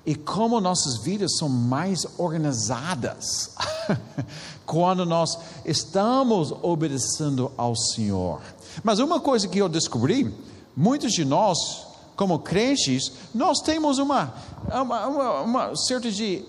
E 0.04 0.16
como 0.16 0.60
nossas 0.60 0.96
vidas 0.98 1.36
são 1.38 1.48
mais 1.48 2.04
organizadas 2.18 3.54
quando 4.66 5.06
nós 5.06 5.38
estamos 5.64 6.52
obedecendo 6.62 7.52
ao 7.56 7.76
Senhor. 7.76 8.40
Mas 8.82 8.98
uma 8.98 9.20
coisa 9.20 9.46
que 9.46 9.58
eu 9.58 9.68
descobri, 9.68 10.34
muitos 10.76 11.12
de 11.12 11.24
nós, 11.24 11.86
como 12.16 12.38
crentes, 12.38 13.12
nós 13.34 13.60
temos 13.60 13.98
uma, 13.98 14.32
uma, 14.70 15.06
uma, 15.06 15.40
uma 15.40 15.76
certa 15.76 16.10
de 16.10 16.44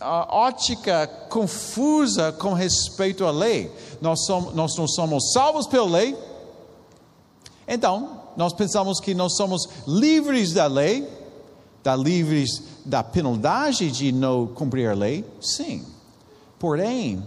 ótica 0.00 1.06
confusa 1.28 2.32
com 2.32 2.52
respeito 2.52 3.24
à 3.24 3.30
lei. 3.30 3.70
Nós, 4.00 4.24
somos, 4.26 4.54
nós 4.54 4.76
não 4.76 4.86
somos 4.88 5.32
salvos 5.32 5.66
pela 5.66 5.88
lei, 5.88 6.16
então 7.66 8.20
nós 8.36 8.52
pensamos 8.52 9.00
que 9.00 9.14
nós 9.14 9.36
somos 9.36 9.68
livres 9.86 10.52
da 10.52 10.66
lei, 10.66 11.08
da 11.82 11.94
livres 11.94 12.62
da 12.84 13.02
penalidade 13.02 13.90
de 13.90 14.12
não 14.12 14.46
cumprir 14.46 14.88
a 14.88 14.94
lei? 14.94 15.24
Sim. 15.40 15.84
Porém, 16.58 17.22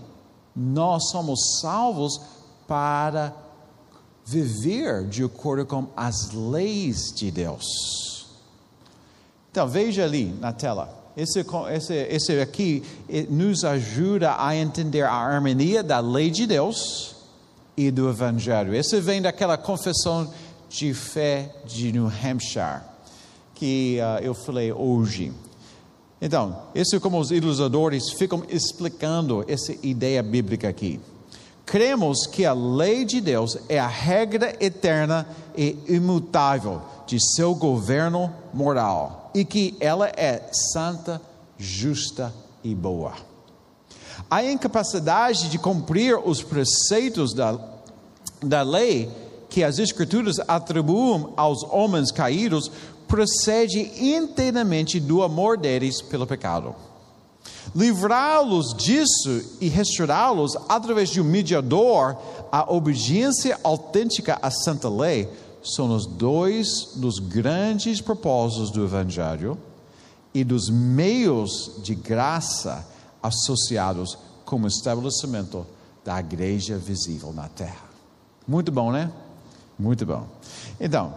nós 0.56 1.10
somos 1.10 1.60
salvos 1.60 2.20
para 2.68 3.34
viver 4.28 5.06
de 5.06 5.24
acordo 5.24 5.66
com 5.66 5.88
as 5.96 6.32
leis 6.34 7.14
de 7.16 7.32
Deus. 7.32 8.28
Então, 9.50 9.66
veja 9.68 10.04
ali 10.04 10.26
na 10.42 10.52
tela. 10.52 10.94
Esse, 11.16 11.44
esse, 11.74 11.94
esse 11.94 12.40
aqui 12.40 12.84
eh, 13.10 13.26
nos 13.30 13.64
ajuda 13.64 14.36
a 14.38 14.56
entender 14.56 15.04
a 15.04 15.14
harmonia 15.14 15.82
da 15.82 16.00
lei 16.00 16.30
de 16.30 16.46
Deus 16.46 17.16
e 17.76 17.90
do 17.90 18.10
Evangelho. 18.10 18.76
Esse 18.76 19.00
vem 19.00 19.22
daquela 19.22 19.58
confissão 19.58 20.32
de 20.70 20.94
fé 20.94 21.56
de 21.66 21.94
New 21.94 22.08
Hampshire, 22.08 22.82
que 23.56 23.98
uh, 24.00 24.22
eu 24.22 24.34
falei 24.36 24.74
hoje. 24.74 25.32
Então, 26.22 26.64
isso 26.76 26.98
é 26.98 27.00
como 27.00 27.18
os 27.18 27.32
ilustradores 27.32 28.12
ficam 28.12 28.44
explicando 28.50 29.46
essa 29.48 29.74
ideia 29.82 30.22
bíblica 30.22 30.68
aqui. 30.68 31.00
Cremos 31.68 32.26
que 32.26 32.46
a 32.46 32.54
lei 32.54 33.04
de 33.04 33.20
Deus 33.20 33.58
é 33.68 33.78
a 33.78 33.88
regra 33.88 34.56
eterna 34.62 35.28
e 35.54 35.78
imutável 35.90 36.82
de 37.06 37.20
seu 37.36 37.54
governo 37.54 38.34
moral 38.54 39.30
e 39.36 39.44
que 39.44 39.76
ela 39.82 40.08
é 40.16 40.50
santa, 40.72 41.22
justa 41.58 42.34
e 42.64 42.74
boa. 42.74 43.16
A 44.32 44.46
incapacidade 44.46 45.50
de 45.50 45.60
cumprir 45.60 46.18
os 46.18 46.42
preceitos 46.42 47.34
da, 47.34 47.60
da 48.42 48.62
lei 48.62 49.12
que 49.50 49.62
as 49.62 49.78
Escrituras 49.78 50.38
atribuem 50.48 51.28
aos 51.36 51.64
homens 51.64 52.14
caídos 52.14 52.72
procede 53.10 53.92
inteiramente 54.02 55.02
do 55.02 55.22
amor 55.22 55.58
deles 55.58 56.02
pelo 56.02 56.26
pecado. 56.26 56.74
Livrá-los 57.76 58.74
disso 58.74 59.58
e 59.60 59.68
restaurá-los 59.68 60.56
através 60.68 61.10
de 61.10 61.22
um 61.22 61.24
mediador, 61.24 62.18
a 62.52 62.72
obediência 62.72 63.60
autêntica 63.64 64.40
à 64.42 64.50
santa 64.50 64.90
lei, 64.90 65.30
são 65.64 65.94
os 65.94 66.06
dois 66.06 66.94
dos 66.96 67.20
grandes 67.20 68.00
propósitos 68.00 68.72
do 68.72 68.84
Evangelho 68.84 69.58
e 70.34 70.44
dos 70.44 70.70
meios 70.70 71.72
de 71.84 71.94
graça 71.94 72.88
associados 73.22 74.18
com 74.46 74.62
o 74.62 74.68
estabelecimento 74.68 75.66
da 76.06 76.20
igreja 76.20 76.78
visível 76.78 77.34
na 77.34 77.50
terra. 77.50 77.86
Muito 78.48 78.72
bom, 78.72 78.92
né? 78.92 79.12
Muito 79.78 80.06
bom. 80.06 80.26
Então, 80.80 81.14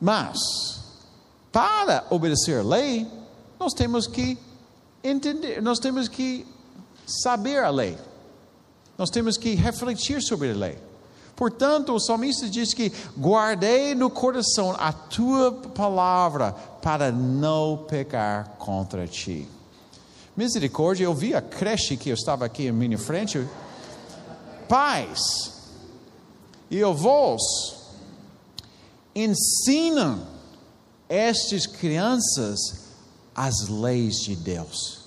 mas, 0.00 0.80
para 1.50 2.06
obedecer 2.08 2.60
a 2.60 2.62
lei, 2.62 3.06
nós 3.58 3.74
temos 3.74 4.06
que 4.06 4.38
entender, 5.02 5.62
nós 5.62 5.78
temos 5.78 6.08
que 6.08 6.46
saber 7.06 7.62
a 7.64 7.70
lei. 7.70 7.96
Nós 8.96 9.10
temos 9.10 9.36
que 9.36 9.54
refletir 9.54 10.20
sobre 10.22 10.50
a 10.50 10.54
lei. 10.54 10.78
Portanto, 11.36 11.94
o 11.94 12.00
salmista 12.00 12.48
diz 12.48 12.74
que 12.74 12.92
guardei 13.16 13.94
no 13.94 14.10
coração 14.10 14.74
a 14.76 14.92
tua 14.92 15.52
palavra 15.52 16.52
para 16.82 17.12
não 17.12 17.84
pecar 17.88 18.56
contra 18.58 19.06
ti. 19.06 19.48
Misericórdia, 20.36 21.04
eu 21.04 21.14
vi 21.14 21.34
a 21.34 21.40
creche 21.40 21.96
que 21.96 22.10
eu 22.10 22.14
estava 22.14 22.44
aqui 22.44 22.66
em 22.66 22.72
minha 22.72 22.98
frente. 22.98 23.46
Pais 24.68 25.52
e 26.68 26.82
avós 26.82 27.40
ensinam 29.14 30.26
estas 31.08 31.66
crianças 31.66 32.87
as 33.38 33.68
leis 33.68 34.16
de 34.16 34.34
Deus, 34.34 34.98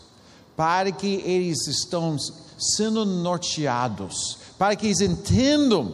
para 0.56 0.90
que 0.90 1.16
eles 1.26 1.68
estão 1.68 2.16
sendo 2.58 3.06
norteados, 3.06 4.38
para 4.58 4.74
que 4.74 4.86
eles 4.86 5.02
entendam 5.02 5.94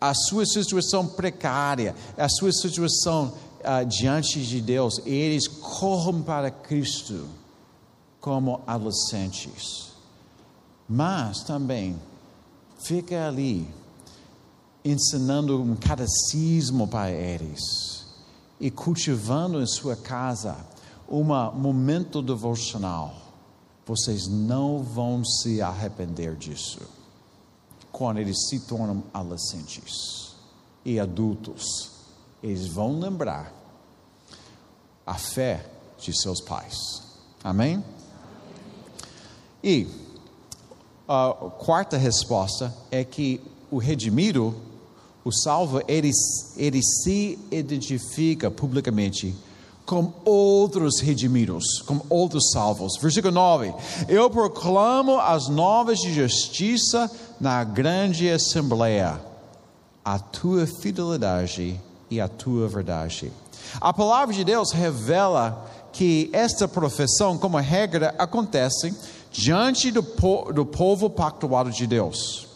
a 0.00 0.14
sua 0.14 0.46
situação 0.46 1.04
precária, 1.04 1.96
a 2.16 2.28
sua 2.28 2.52
situação 2.52 3.34
uh, 3.58 3.84
diante 3.86 4.40
de 4.40 4.60
Deus, 4.60 5.00
e 5.04 5.10
eles 5.10 5.48
corram 5.48 6.22
para 6.22 6.48
Cristo 6.48 7.26
como 8.20 8.60
adolescentes. 8.64 9.88
Mas 10.88 11.42
também 11.42 12.00
fica 12.78 13.26
ali 13.26 13.68
ensinando 14.84 15.60
um 15.60 15.74
catecismo 15.74 16.86
para 16.86 17.10
eles 17.10 17.97
e 18.60 18.70
cultivando 18.70 19.60
em 19.60 19.66
sua 19.66 19.96
casa 19.96 20.56
um 21.08 21.24
momento 21.24 22.20
devocional. 22.20 23.14
Vocês 23.86 24.28
não 24.28 24.82
vão 24.82 25.24
se 25.24 25.62
arrepender 25.62 26.36
disso 26.36 26.80
quando 27.90 28.18
eles 28.18 28.48
se 28.48 28.60
tornam 28.60 29.02
adolescentes 29.14 30.34
e 30.84 31.00
adultos. 31.00 31.90
Eles 32.42 32.66
vão 32.66 32.98
lembrar 32.98 33.52
a 35.06 35.14
fé 35.14 35.68
de 35.98 36.12
seus 36.16 36.40
pais. 36.40 37.02
Amém? 37.42 37.82
E 39.64 39.88
a 41.08 41.32
quarta 41.58 41.96
resposta 41.96 42.74
é 42.90 43.02
que 43.02 43.40
o 43.70 43.78
redimido 43.78 44.54
O 45.28 45.30
salvo, 45.30 45.82
ele, 45.86 46.10
ele 46.56 46.80
se 46.82 47.38
identifica 47.50 48.50
publicamente 48.50 49.34
com 49.84 50.10
outros 50.24 51.00
redimidos, 51.00 51.82
com 51.82 52.00
outros 52.08 52.50
salvos. 52.50 52.96
Versículo 52.98 53.34
9: 53.34 53.74
Eu 54.08 54.30
proclamo 54.30 55.18
as 55.18 55.46
novas 55.46 55.98
de 55.98 56.14
justiça 56.14 57.10
na 57.38 57.62
grande 57.62 58.26
assembleia, 58.30 59.20
a 60.02 60.18
tua 60.18 60.66
fidelidade 60.66 61.78
e 62.10 62.22
a 62.22 62.26
tua 62.26 62.66
verdade. 62.66 63.30
A 63.78 63.92
palavra 63.92 64.34
de 64.34 64.44
Deus 64.44 64.72
revela 64.72 65.70
que 65.92 66.30
esta 66.32 66.66
profissão, 66.66 67.36
como 67.36 67.58
regra, 67.58 68.14
acontece 68.18 68.96
diante 69.30 69.90
do, 69.90 70.02
po 70.02 70.50
do 70.54 70.64
povo 70.64 71.10
pactuado 71.10 71.70
de 71.70 71.86
Deus. 71.86 72.47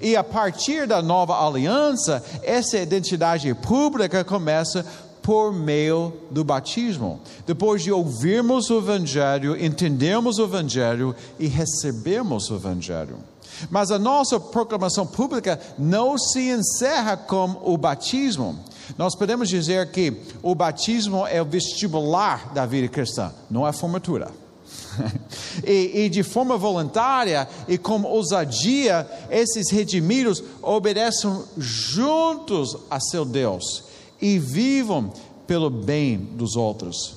E 0.00 0.16
a 0.16 0.24
partir 0.24 0.86
da 0.86 1.02
nova 1.02 1.46
aliança, 1.46 2.22
essa 2.42 2.78
identidade 2.78 3.52
pública 3.54 4.24
começa 4.24 4.84
por 5.22 5.52
meio 5.52 6.14
do 6.30 6.42
batismo. 6.42 7.20
Depois 7.46 7.82
de 7.82 7.92
ouvirmos 7.92 8.70
o 8.70 8.78
Evangelho, 8.78 9.62
entendemos 9.62 10.38
o 10.38 10.44
Evangelho 10.44 11.14
e 11.38 11.46
recebemos 11.46 12.50
o 12.50 12.54
Evangelho. 12.54 13.18
Mas 13.70 13.90
a 13.90 13.98
nossa 13.98 14.38
proclamação 14.38 15.06
pública 15.06 15.60
não 15.78 16.16
se 16.16 16.48
encerra 16.48 17.16
com 17.16 17.60
o 17.62 17.76
batismo. 17.76 18.58
Nós 18.96 19.14
podemos 19.14 19.48
dizer 19.48 19.90
que 19.90 20.22
o 20.42 20.54
batismo 20.54 21.26
é 21.26 21.42
o 21.42 21.44
vestibular 21.44 22.52
da 22.54 22.64
vida 22.64 22.88
cristã, 22.88 23.32
não 23.50 23.66
é 23.66 23.72
formatura. 23.72 24.30
e, 25.66 26.04
e, 26.04 26.08
de 26.08 26.22
forma 26.22 26.56
voluntária 26.56 27.48
e 27.66 27.78
com 27.78 28.02
ousadia, 28.02 29.08
esses 29.30 29.70
redimidos 29.70 30.42
obedecem 30.62 31.30
juntos 31.56 32.76
a 32.90 33.00
seu 33.00 33.24
Deus 33.24 33.84
e 34.20 34.38
vivam 34.38 35.12
pelo 35.46 35.70
bem 35.70 36.18
dos 36.18 36.56
outros. 36.56 37.16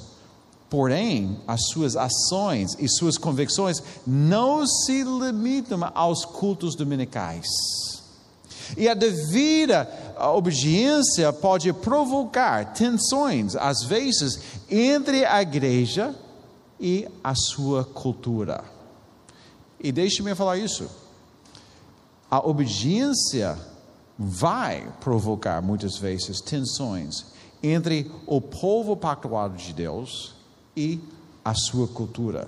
Porém, 0.70 1.38
as 1.46 1.68
suas 1.68 1.98
ações 1.98 2.78
e 2.80 2.88
suas 2.88 3.18
convicções 3.18 3.84
não 4.08 4.66
se 4.66 5.04
limitam 5.04 5.80
aos 5.94 6.24
cultos 6.24 6.76
dominicais. 6.76 7.46
E 8.78 8.88
a 8.88 8.94
devida 8.94 9.90
obediência 10.18 11.34
pode 11.34 11.74
provocar 11.74 12.74
tensões, 12.74 13.54
às 13.58 13.84
vezes, 13.84 14.40
entre 14.70 15.26
a 15.26 15.42
igreja 15.42 16.16
e 16.16 16.31
a 17.24 17.36
sua 17.36 17.86
cultura. 17.86 18.64
E 19.80 19.92
deixe-me 19.92 20.34
falar 20.36 20.58
isso. 20.58 20.90
A 22.30 22.40
obediência 22.40 23.58
vai 24.18 24.92
provocar 25.00 25.62
muitas 25.62 25.98
vezes 25.98 26.42
tensões 26.42 27.26
entre 27.62 28.12
o 28.26 28.42
povo 28.42 28.96
pactuado 28.96 29.58
de 29.58 29.74
Deus 29.74 30.34
e 30.76 31.00
a 31.44 31.54
sua 31.54 31.88
cultura. 31.88 32.48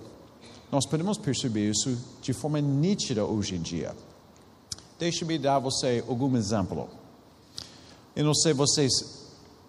Nós 0.71 0.85
podemos 0.85 1.17
perceber 1.17 1.69
isso 1.69 1.97
de 2.21 2.33
forma 2.33 2.59
nítida 2.59 3.23
hoje 3.25 3.55
em 3.55 3.61
dia. 3.61 3.95
Deixe-me 4.97 5.37
dar 5.37 5.57
a 5.57 5.59
você 5.59 6.03
algum 6.07 6.35
exemplo. 6.35 6.89
Eu 8.15 8.25
não 8.25 8.33
sei 8.33 8.53
se 8.53 8.57
vocês 8.57 8.91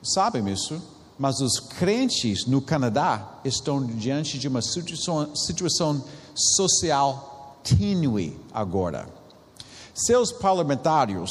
sabem 0.02 0.48
isso, 0.50 0.80
mas 1.18 1.40
os 1.40 1.60
crentes 1.60 2.46
no 2.46 2.60
Canadá 2.60 3.38
estão 3.44 3.84
diante 3.84 4.38
de 4.38 4.48
uma 4.48 4.62
situação, 4.62 5.34
situação 5.34 6.04
social 6.34 7.58
tênue 7.62 8.38
agora. 8.52 9.06
Seus 9.94 10.32
parlamentares 10.32 11.30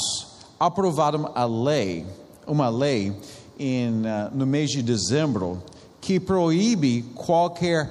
aprovaram 0.59 1.31
a 1.35 1.45
lei, 1.45 2.05
uma 2.47 2.69
lei 2.69 3.15
em, 3.59 3.89
uh, 3.89 4.31
no 4.33 4.45
mês 4.45 4.71
de 4.71 4.81
dezembro 4.81 5.61
que 5.99 6.19
proíbe 6.19 7.03
qualquer 7.15 7.89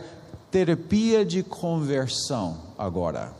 terapia 0.50 1.24
de 1.24 1.42
conversão 1.42 2.58
agora. 2.78 3.32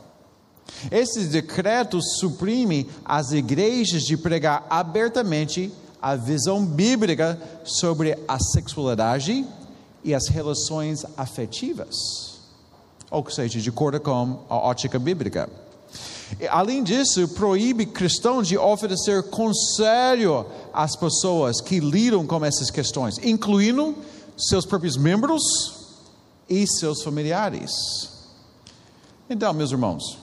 Esse 0.91 1.25
decreto 1.25 2.01
suprime 2.01 2.89
as 3.05 3.31
igrejas 3.31 4.03
de 4.03 4.17
pregar 4.17 4.65
abertamente 4.69 5.71
a 6.03 6.17
visão 6.17 6.65
bíblica 6.65 7.41
sobre 7.63 8.19
a 8.27 8.37
sexualidade 8.37 9.47
e 10.03 10.13
as 10.13 10.27
relações 10.27 11.05
afetivas, 11.15 11.95
ou 13.09 13.25
seja, 13.31 13.61
de 13.61 13.69
acordo 13.69 14.01
com 14.01 14.39
a 14.49 14.57
ótica 14.57 14.99
bíblica. 14.99 15.49
Além 16.49 16.83
disso, 16.83 17.25
proíbe 17.29 17.85
cristãos 17.85 18.49
de 18.49 18.57
oferecer 18.57 19.23
conselho 19.29 20.45
às 20.73 20.93
pessoas 20.93 21.61
que 21.61 21.79
lidam 21.79 22.27
com 22.27 22.43
essas 22.43 22.69
questões, 22.69 23.17
incluindo 23.19 23.95
seus 24.37 24.65
próprios 24.65 24.97
membros 24.97 25.41
e 26.49 26.67
seus 26.67 27.01
familiares. 27.01 27.71
Então, 29.29 29.53
meus 29.53 29.71
irmãos, 29.71 30.19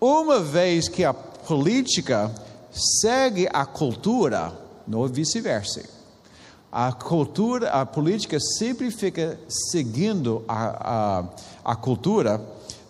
uma 0.00 0.38
vez 0.38 0.86
que 0.86 1.02
a 1.02 1.12
política 1.12 2.32
segue 2.70 3.48
a 3.52 3.66
cultura, 3.66 4.67
não 4.88 5.06
vice-versa. 5.06 5.84
A 6.72 6.92
cultura, 6.92 7.70
a 7.70 7.86
política 7.86 8.38
sempre 8.40 8.90
fica 8.90 9.38
seguindo 9.48 10.42
a, 10.48 11.24
a, 11.64 11.72
a 11.72 11.76
cultura. 11.76 12.40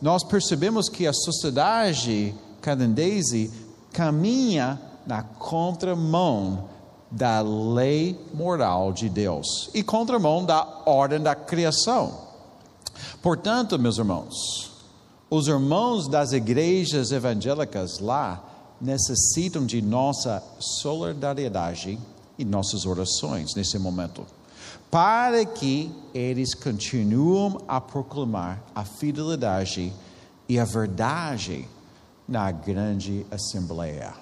Nós 0.01 0.25
percebemos 0.25 0.89
que 0.89 1.07
a 1.07 1.13
sociedade 1.13 2.35
canadense 2.61 3.53
caminha 3.93 4.81
na 5.07 5.23
contramão 5.23 6.69
da 7.11 7.41
lei 7.41 8.19
moral 8.35 8.93
de 8.93 9.09
Deus 9.09 9.71
e 9.73 9.83
contramão 9.83 10.45
da 10.45 10.83
ordem 10.85 11.21
da 11.21 11.35
criação. 11.35 12.29
Portanto, 13.23 13.79
meus 13.79 13.97
irmãos, 13.97 14.73
os 15.31 15.47
irmãos 15.49 16.09
das 16.09 16.33
igrejas 16.33 17.11
evangélicas 17.13 17.99
lá 18.01 18.48
necessitam 18.81 19.67
de 19.67 19.83
nossa 19.83 20.43
solidariedade 20.59 21.99
e 22.39 22.45
nossas 22.45 22.87
orações 22.87 23.55
nesse 23.55 23.79
momento, 23.79 24.25
para 24.91 25.45
que 25.45 25.93
eles 26.15 26.55
continuem 26.55 27.59
a 27.67 27.81
proclamar 27.81 28.63
a 28.75 28.85
fidelidade 28.85 29.93
e 30.49 30.59
a 30.59 30.65
verdade 30.65 31.69
na 32.27 32.51
grande 32.51 33.27
assembleia. 33.31 34.15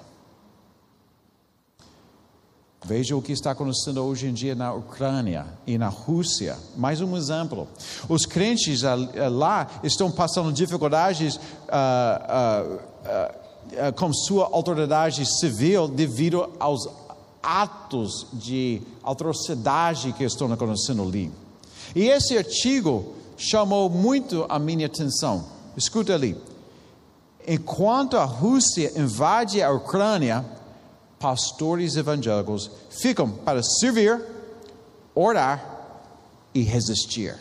Veja 2.85 3.17
o 3.17 3.23
que 3.23 3.33
está 3.33 3.51
acontecendo 3.51 4.01
hoje 4.05 4.29
em 4.29 4.33
dia 4.33 4.55
na 4.55 4.73
Ucrânia 4.73 5.45
e 5.67 5.77
na 5.77 5.89
Rússia. 5.89 6.57
Mais 6.77 7.01
um 7.01 7.17
exemplo. 7.17 7.67
Os 8.09 8.25
crentes 8.25 8.83
lá 9.33 9.67
estão 9.83 10.09
passando 10.09 10.53
dificuldades 10.53 11.35
uh, 11.35 11.41
uh, 11.41 12.75
uh, 12.77 13.45
com 13.97 14.12
sua 14.12 14.49
autoridade 14.53 15.25
civil 15.39 15.89
devido 15.89 16.49
aos 16.59 16.89
atos 17.43 18.27
de 18.33 18.83
atrocidade 19.05 20.12
que 20.12 20.25
estão 20.25 20.53
acontecendo 20.53 21.03
ali. 21.03 21.31
E 21.95 22.09
esse 22.09 22.37
artigo 22.37 23.14
chamou 23.37 23.89
muito 23.89 24.45
a 24.49 24.59
minha 24.59 24.87
atenção. 24.87 25.45
Escuta 25.77 26.14
ali 26.14 26.37
enquanto 27.47 28.17
a 28.17 28.25
Rússia 28.25 28.93
invade 28.97 29.62
a 29.62 29.71
Ucrânia, 29.71 30.45
pastores 31.19 31.97
evangélicos 31.97 32.71
ficam 32.91 33.31
para 33.31 33.62
servir, 33.62 34.21
orar 35.14 35.64
e 36.53 36.62
resistir. 36.62 37.37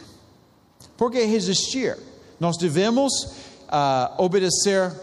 Por 0.95 1.11
que 1.11 1.23
resistir? 1.26 1.97
Nós 2.39 2.57
devemos 2.57 3.11
uh, 3.23 4.13
obedecer 4.17 4.93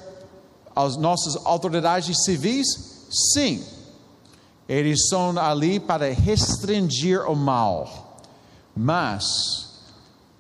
às 0.75 0.97
nossas 0.97 1.37
autoridades 1.45 2.25
civis? 2.25 3.07
Sim. 3.33 3.65
Eles 4.69 5.09
são 5.09 5.39
ali 5.39 5.79
para 5.79 6.13
restringir 6.13 7.21
o 7.29 7.37
mal. 7.37 8.19
Mas, 8.75 9.71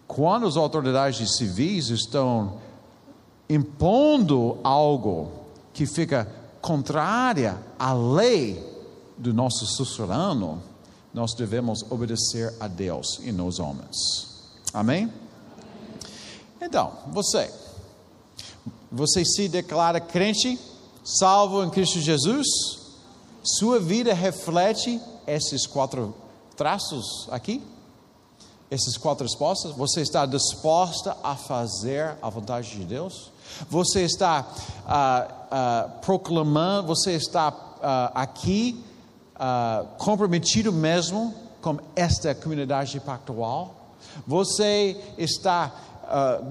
quando 0.07 0.47
as 0.47 0.57
autoridades 0.57 1.37
civis 1.37 1.91
estão 1.91 2.55
impondo 3.49 4.57
algo 4.62 5.30
que 5.72 5.85
fica 5.85 6.26
contrária 6.61 7.59
à 7.78 7.93
lei 7.93 8.72
do 9.18 9.35
nosso 9.35 9.66
suzerano, 9.66 10.62
nós 11.12 11.35
devemos 11.35 11.85
obedecer 11.91 12.55
a 12.59 12.66
Deus 12.66 13.20
e 13.22 13.33
nos 13.33 13.59
homens. 13.59 13.97
Amém? 14.72 15.12
Então, 16.61 16.93
você, 17.09 17.53
você 18.93 19.24
se 19.24 19.49
declara 19.49 19.99
crente, 19.99 20.59
salvo 21.03 21.64
em 21.64 21.70
Cristo 21.70 21.99
Jesus? 21.99 22.47
Sua 23.43 23.80
vida 23.80 24.12
reflete 24.12 25.01
esses 25.26 25.66
quatro 25.66 26.14
traços 26.55 27.26
aqui? 27.30 27.62
Essas 28.70 28.99
quatro 28.99 29.24
respostas? 29.24 29.72
Você 29.72 30.03
está 30.03 30.26
disposta 30.26 31.16
a 31.24 31.34
fazer 31.34 32.16
a 32.20 32.28
vontade 32.28 32.70
de 32.70 32.84
Deus? 32.84 33.32
Você 33.70 34.03
está 34.03 34.47
uh, 34.86 35.32
uh, 35.97 36.01
proclamando, 36.01 36.88
você 36.88 37.12
está 37.12 37.49
uh, 37.49 38.12
aqui 38.14 38.84
comprometido 39.99 40.72
mesmo 40.72 41.34
com 41.61 41.76
esta 41.97 42.32
comunidade 42.32 43.01
pactual? 43.01 43.74
Você 44.24 44.97
está 45.18 45.72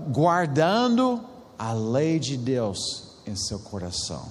guardando 0.10 1.24
a 1.62 1.74
lei 1.74 2.18
de 2.18 2.36
Deus 2.36 3.04
em 3.28 3.36
seu 3.36 3.60
coração? 3.60 4.26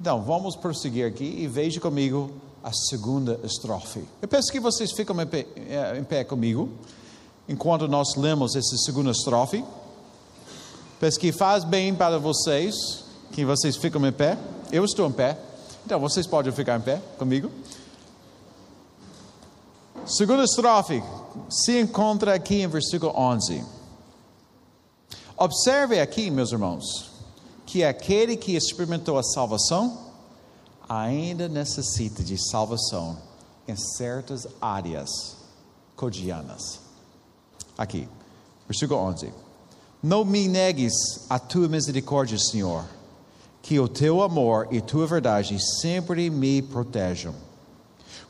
Então, 0.00 0.20
vamos 0.20 0.56
prosseguir 0.56 1.06
aqui 1.06 1.24
e 1.24 1.46
veja 1.46 1.78
comigo 1.78 2.32
a 2.62 2.72
segunda 2.72 3.38
estrofe. 3.44 4.04
Eu 4.20 4.26
peço 4.26 4.50
que 4.50 4.58
vocês 4.58 4.90
fiquem 4.90 5.20
em 5.20 5.26
pé, 5.26 5.46
eh, 5.56 5.96
em 5.96 6.02
pé 6.02 6.24
comigo 6.24 6.68
enquanto 7.48 7.86
nós 7.86 8.16
lemos 8.16 8.56
essa 8.56 8.76
segunda 8.78 9.12
estrofe. 9.12 9.64
Peço 10.98 11.20
que 11.20 11.30
faz 11.30 11.62
bem 11.62 11.94
para 11.94 12.18
vocês 12.18 12.74
que 13.30 13.44
vocês 13.44 13.76
ficam 13.76 14.04
em 14.04 14.12
pé. 14.12 14.36
Eu 14.72 14.84
estou 14.84 15.08
em 15.08 15.12
pé, 15.12 15.38
então 15.84 16.00
vocês 16.00 16.26
podem 16.26 16.50
ficar 16.52 16.80
em 16.80 16.82
pé 16.82 17.00
comigo. 17.16 17.48
Segunda 20.04 20.42
estrofe 20.42 21.00
se 21.48 21.80
encontra 21.80 22.34
aqui 22.34 22.62
em 22.62 22.66
versículo 22.66 23.12
11. 23.16 23.75
Observe 25.38 26.00
aqui, 26.00 26.30
meus 26.30 26.50
irmãos, 26.50 27.10
que 27.66 27.84
aquele 27.84 28.38
que 28.38 28.56
experimentou 28.56 29.18
a 29.18 29.22
salvação 29.22 29.98
ainda 30.88 31.46
necessita 31.46 32.22
de 32.22 32.38
salvação 32.38 33.18
em 33.68 33.76
certas 33.76 34.46
áreas 34.62 35.36
cotidianas. 35.94 36.80
Aqui, 37.76 38.08
versículo 38.66 38.98
11. 39.00 39.30
Não 40.02 40.24
me 40.24 40.48
negues 40.48 41.26
a 41.28 41.38
tua 41.38 41.68
misericórdia, 41.68 42.38
Senhor, 42.38 42.86
que 43.60 43.78
o 43.78 43.88
teu 43.88 44.22
amor 44.22 44.68
e 44.70 44.80
tua 44.80 45.06
verdade 45.06 45.58
sempre 45.82 46.30
me 46.30 46.62
protejam. 46.62 47.34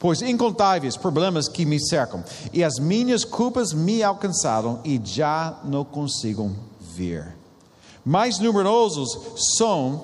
Pois 0.00 0.22
incontáveis 0.22 0.96
problemas 0.96 1.48
que 1.48 1.64
me 1.64 1.78
cercam, 1.78 2.24
e 2.52 2.64
as 2.64 2.80
minhas 2.80 3.24
culpas 3.24 3.72
me 3.72 4.02
alcançaram 4.02 4.80
e 4.84 5.00
já 5.02 5.61
não 5.64 5.84
consigo 5.84 6.50
ver. 6.97 7.36
Mais 8.05 8.38
numerosos 8.38 9.09
são 9.57 9.94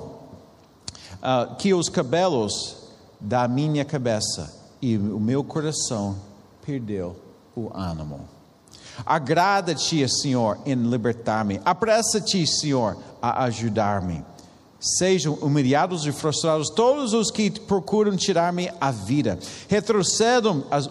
uh, 1.22 1.54
que 1.56 1.72
os 1.72 1.88
cabelos 1.88 2.76
da 3.20 3.46
minha 3.46 3.84
cabeça, 3.84 4.52
e 4.80 4.96
o 4.96 5.20
meu 5.20 5.44
coração 5.44 6.16
perdeu 6.66 7.16
o 7.54 7.70
ânimo. 7.72 8.20
Agrada-te, 9.06 10.06
Senhor, 10.08 10.58
em 10.66 10.74
libertar-me. 10.74 11.60
Apressa-te, 11.64 12.44
Senhor, 12.46 12.96
a 13.20 13.44
ajudar-me. 13.44 14.24
Sejam 14.82 15.34
humilhados 15.34 16.04
e 16.06 16.10
frustrados 16.10 16.68
todos 16.68 17.14
os 17.14 17.30
que 17.30 17.48
procuram 17.48 18.16
tirar-me 18.16 18.68
a 18.80 18.90
vida. 18.90 19.38
Retrocedam 19.68 20.64
os 20.76 20.90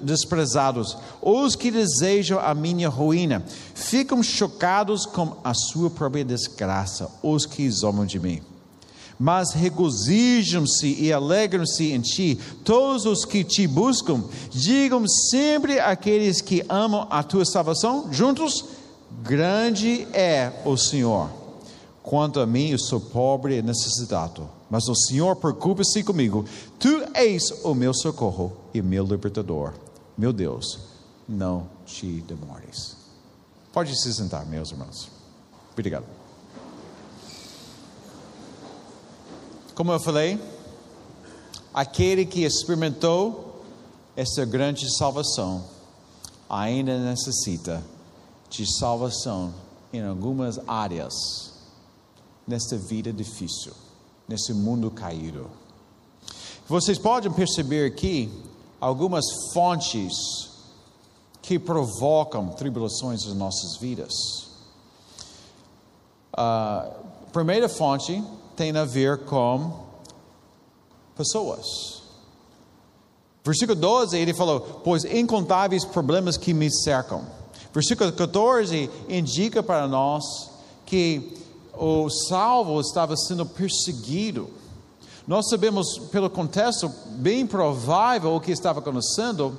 desprezados, 0.00 0.96
os 1.20 1.56
que 1.56 1.68
desejam 1.68 2.38
a 2.38 2.54
minha 2.54 2.88
ruína. 2.88 3.44
Ficam 3.74 4.22
chocados 4.22 5.04
com 5.04 5.36
a 5.42 5.52
sua 5.52 5.90
própria 5.90 6.24
desgraça, 6.24 7.10
os 7.24 7.44
que 7.44 7.68
zombam 7.68 8.06
de 8.06 8.20
mim 8.20 8.40
mas 9.18 9.52
regozijam-se 9.52 10.92
e 11.00 11.12
alegram-se 11.12 11.92
em 11.92 12.00
ti 12.00 12.38
todos 12.64 13.06
os 13.06 13.24
que 13.24 13.44
te 13.44 13.66
buscam. 13.66 14.24
Digam 14.50 15.06
sempre 15.06 15.78
aqueles 15.78 16.40
que 16.40 16.64
amam 16.68 17.06
a 17.08 17.22
tua 17.22 17.44
salvação, 17.44 18.12
juntos: 18.12 18.64
Grande 19.22 20.06
é 20.12 20.52
o 20.64 20.76
Senhor. 20.76 21.43
Quanto 22.04 22.38
a 22.38 22.44
mim, 22.44 22.68
eu 22.68 22.78
sou 22.78 23.00
pobre 23.00 23.56
e 23.56 23.62
necessitado, 23.62 24.46
mas 24.68 24.86
o 24.88 24.94
Senhor 24.94 25.34
preocupa-se 25.36 26.04
comigo. 26.04 26.44
Tu 26.78 27.02
és 27.14 27.64
o 27.64 27.74
meu 27.74 27.94
socorro 27.94 28.52
e 28.74 28.82
meu 28.82 29.06
libertador. 29.06 29.72
Meu 30.16 30.30
Deus, 30.30 30.80
não 31.26 31.66
te 31.86 32.20
demores. 32.20 32.94
Pode 33.72 33.98
se 33.98 34.12
sentar, 34.12 34.44
meus 34.44 34.70
irmãos. 34.70 35.08
Obrigado. 35.72 36.04
Como 39.74 39.90
eu 39.90 39.98
falei, 39.98 40.38
aquele 41.72 42.26
que 42.26 42.44
experimentou 42.44 43.64
essa 44.14 44.44
grande 44.44 44.94
salvação 44.94 45.64
ainda 46.50 46.98
necessita 46.98 47.82
de 48.50 48.66
salvação 48.78 49.54
em 49.90 50.02
algumas 50.02 50.60
áreas 50.68 51.53
nesta 52.46 52.76
vida 52.76 53.12
difícil, 53.12 53.72
nesse 54.28 54.52
mundo 54.52 54.90
caído. 54.90 55.50
Vocês 56.66 56.98
podem 56.98 57.30
perceber 57.30 57.86
aqui 57.86 58.30
algumas 58.80 59.24
fontes 59.52 60.12
que 61.42 61.58
provocam 61.58 62.48
tribulações 62.50 63.24
nas 63.26 63.34
nossas 63.34 63.76
vidas. 63.78 64.12
A 66.32 66.90
primeira 67.32 67.68
fonte 67.68 68.22
tem 68.56 68.74
a 68.76 68.84
ver 68.84 69.24
com 69.24 69.84
pessoas. 71.16 72.02
Versículo 73.44 73.78
12, 73.78 74.16
ele 74.16 74.32
falou: 74.32 74.60
Pois 74.82 75.04
incontáveis 75.04 75.84
problemas 75.84 76.36
que 76.38 76.54
me 76.54 76.70
cercam. 76.72 77.24
Versículo 77.74 78.10
14 78.10 78.88
indica 79.08 79.62
para 79.62 79.86
nós 79.86 80.24
que 80.86 81.43
o 81.76 82.08
salvo 82.10 82.80
estava 82.80 83.16
sendo 83.16 83.44
perseguido. 83.46 84.48
Nós 85.26 85.48
sabemos 85.48 85.98
pelo 86.10 86.28
contexto 86.28 86.90
bem 87.16 87.46
provável 87.46 88.34
o 88.34 88.40
que 88.40 88.52
estava 88.52 88.80
acontecendo. 88.80 89.58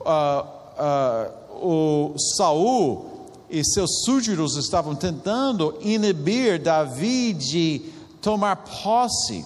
Uh, 0.00 0.46
uh, 0.80 1.44
o 1.66 2.18
Saul 2.36 3.06
e 3.48 3.64
seus 3.64 4.02
súditos 4.04 4.56
estavam 4.56 4.94
tentando 4.94 5.76
inibir 5.80 6.60
Davi 6.60 7.32
de 7.32 7.92
tomar 8.20 8.56
posse 8.56 9.44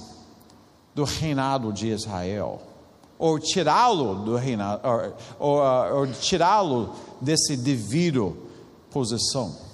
do 0.94 1.04
reinado 1.04 1.72
de 1.72 1.88
Israel, 1.88 2.60
ou 3.18 3.38
tirá-lo 3.38 4.14
do 4.24 4.36
reinado, 4.36 4.80
ou, 5.38 5.58
ou, 5.60 5.98
ou 6.00 6.06
tirá-lo 6.06 6.92
desse 7.20 7.56
devido 7.56 8.36
posição. 8.90 9.67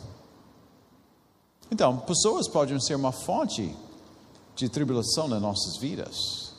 Então, 1.74 1.98
pessoas 1.98 2.46
podem 2.46 2.78
ser 2.78 2.94
uma 2.94 3.10
fonte 3.10 3.76
de 4.54 4.68
tribulação 4.68 5.26
nas 5.26 5.42
nossas 5.42 5.76
vidas. 5.76 6.52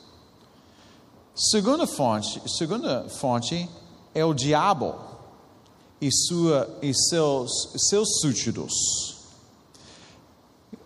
Segunda 1.34 1.88
fonte, 1.88 2.42
segunda 2.50 3.08
fonte 3.08 3.70
é 4.14 4.26
o 4.26 4.34
diabo 4.34 4.94
e, 6.02 6.12
sua, 6.12 6.70
e 6.82 6.94
seus, 6.94 7.50
seus 7.88 8.20
súditos. 8.20 8.74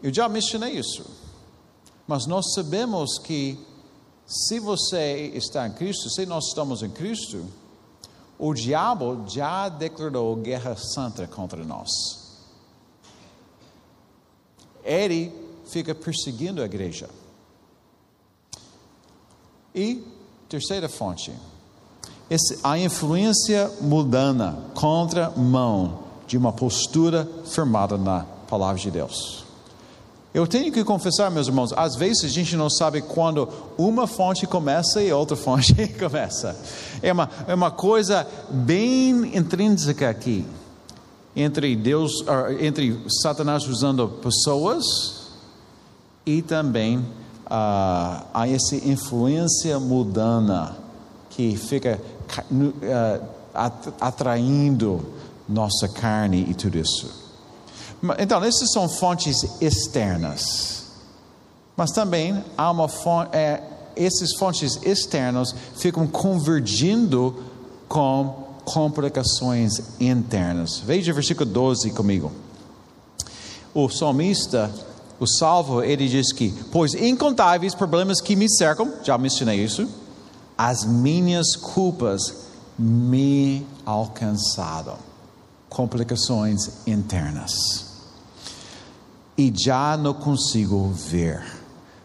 Eu 0.03 0.13
já 0.13 0.30
mencionei 0.30 0.73
isso. 0.73 1.03
Mas 2.07 2.27
nós 2.27 2.53
sabemos 2.53 3.17
que 3.17 3.57
se 4.27 4.59
você 4.59 5.32
está 5.34 5.65
em 5.65 5.71
Cristo, 5.71 6.07
se 6.07 6.27
nós 6.27 6.49
estamos 6.49 6.84
em 6.84 6.91
Cristo, 6.91 7.47
o 8.38 8.53
diabo 8.53 9.25
já 9.27 9.69
declarou 9.69 10.36
guerra 10.36 10.75
santa 10.75 11.25
contra 11.25 11.65
nós. 11.65 12.18
Ele 14.90 15.32
fica 15.68 15.94
perseguindo 15.94 16.64
a 16.64 16.66
igreja. 16.66 17.08
E 19.76 20.04
terceira 20.50 20.90
fonte, 20.90 21.32
a 22.64 22.76
influência 22.76 23.72
mundana 23.80 24.58
contra 24.74 25.30
mão 25.30 26.00
de 26.26 26.40
uma 26.40 26.52
postura 26.52 27.30
firmada 27.46 28.00
na 28.00 28.26
palavra 28.50 28.82
de 28.82 28.90
Deus. 28.90 29.46
Eu 30.34 30.48
tenho 30.48 30.72
que 30.72 30.84
confessar, 30.84 31.30
meus 31.30 31.48
irmãos, 31.48 31.72
às 31.74 31.96
vezes 31.96 32.24
a 32.24 32.28
gente 32.28 32.56
não 32.56 32.70
sabe 32.70 33.04
quando 33.04 33.48
uma 33.78 34.08
fonte 34.08 34.48
começa 34.48 35.04
e 35.04 35.12
outra 35.14 35.38
fonte 35.38 35.74
começa. 36.00 36.60
É 37.04 37.14
uma, 37.14 37.30
é 37.48 37.54
uma 37.54 37.70
coisa 37.70 38.28
bem 38.50 39.38
intrínseca 39.38 40.10
aqui 40.10 40.46
entre 41.42 41.76
Deus, 41.76 42.12
entre 42.60 43.00
Satanás 43.22 43.66
usando 43.68 44.08
pessoas 44.08 44.86
e 46.26 46.42
também 46.42 47.06
a 47.50 48.48
essa 48.48 48.76
influência 48.76 49.80
mudana 49.80 50.78
que 51.30 51.56
fica 51.56 52.00
uh, 52.52 53.26
atraindo 54.00 55.04
nossa 55.48 55.88
carne 55.88 56.46
e 56.48 56.54
tudo 56.54 56.78
isso. 56.78 57.10
Então, 58.20 58.44
essas 58.44 58.72
são 58.72 58.88
fontes 58.88 59.60
externas. 59.60 60.84
Mas 61.76 61.92
também 61.92 62.44
há 62.58 62.70
uma 62.72 62.88
fonte, 62.88 63.36
é, 63.36 63.64
essas 63.96 64.36
fontes 64.38 64.80
externas 64.84 65.56
ficam 65.76 66.06
convergindo 66.06 67.36
com 67.88 68.49
complicações 68.74 69.82
internas. 69.99 70.80
Veja 70.80 71.11
o 71.11 71.15
versículo 71.15 71.49
12 71.49 71.91
comigo. 71.91 72.32
O 73.74 73.89
salmista, 73.89 74.72
o 75.20 75.28
salvo, 75.28 75.82
ele 75.84 76.07
diz 76.07 76.32
que, 76.32 76.53
pois 76.72 76.93
incontáveis 76.93 77.74
problemas 77.74 78.22
que 78.22 78.36
me 78.36 78.49
cercam, 78.49 78.93
já 79.03 79.17
mencionei 79.17 79.63
isso, 79.63 79.88
as 80.57 80.86
minhas 80.86 81.55
culpas 81.55 82.49
me 82.78 83.65
alcançaram. 83.86 84.97
Complicações 85.67 86.88
internas. 86.88 87.86
E 89.38 89.53
já 89.55 89.95
não 89.97 90.13
consigo 90.13 90.89
ver. 90.89 91.43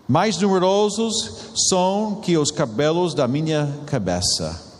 Mais 0.06 0.36
numerosos 0.36 1.34
são 1.68 2.16
que 2.16 2.36
os 2.36 2.50
cabelos 2.50 3.14
da 3.14 3.26
minha 3.26 3.80
cabeça, 3.86 4.73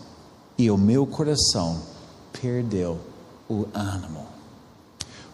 e 0.57 0.69
o 0.71 0.77
meu 0.77 1.05
coração 1.05 1.81
perdeu 2.31 2.99
o 3.49 3.65
ânimo. 3.73 4.25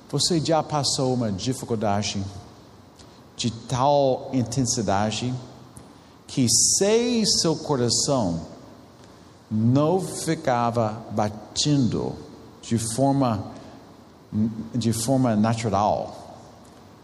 Você 0.09 0.39
já 0.39 0.61
passou 0.61 1.13
uma 1.13 1.31
dificuldade 1.31 2.23
de 3.35 3.49
tal 3.51 4.29
intensidade 4.33 5.33
que 6.27 6.47
se 6.49 7.25
seu 7.25 7.55
coração 7.55 8.41
não 9.49 9.99
ficava 9.99 11.01
batendo 11.11 12.13
de 12.61 12.77
forma 12.77 13.51
de 14.73 14.93
forma 14.93 15.35
natural, 15.35 16.37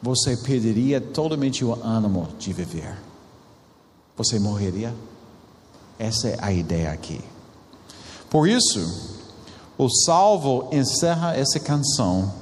você 0.02 0.38
perderia 0.38 1.02
totalmente 1.02 1.66
o 1.66 1.74
ânimo 1.84 2.30
de 2.40 2.54
viver. 2.54 2.98
Você 4.16 4.40
morreria. 4.40 4.94
Essa 6.00 6.30
é 6.30 6.38
a 6.40 6.52
ideia 6.54 6.92
aqui. 6.92 7.20
Por 8.30 8.48
isso, 8.48 9.16
o 9.78 9.90
salvo 9.90 10.70
encerra 10.72 11.36
essa 11.36 11.60
canção 11.60 12.34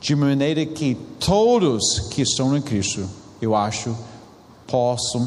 de 0.00 0.14
maneira 0.14 0.64
que 0.66 0.94
todos 1.18 2.08
que 2.10 2.22
estão 2.22 2.56
em 2.56 2.62
Cristo, 2.62 3.08
eu 3.40 3.54
acho, 3.54 3.96
possam 4.66 5.26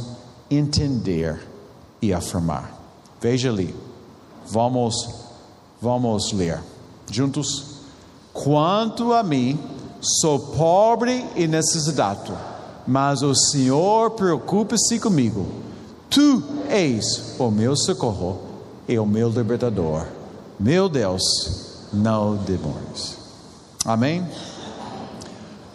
entender 0.49 1.47
e 2.01 2.13
afirmar. 2.13 2.74
Veja 3.20 3.49
ali. 3.49 3.76
Vamos 4.49 5.28
vamos 5.82 6.32
ler 6.32 6.59
juntos. 7.11 7.78
Quanto 8.34 9.13
a 9.13 9.24
mim, 9.24 9.59
sou 9.99 10.39
pobre 10.39 11.26
e 11.36 11.47
necessitado, 11.47 12.38
mas 12.86 13.22
o 13.22 13.34
Senhor 13.34 14.11
preocupa-se 14.11 14.99
comigo. 14.99 15.47
Tu 16.09 16.43
és 16.70 17.36
o 17.39 17.49
meu 17.49 17.76
socorro 17.76 18.46
e 18.88 18.97
o 18.97 19.05
meu 19.05 19.29
libertador. 19.29 20.05
Meu 20.59 20.88
Deus, 20.88 21.21
não 21.93 22.35
demores. 22.35 23.17
Amém? 23.85 24.25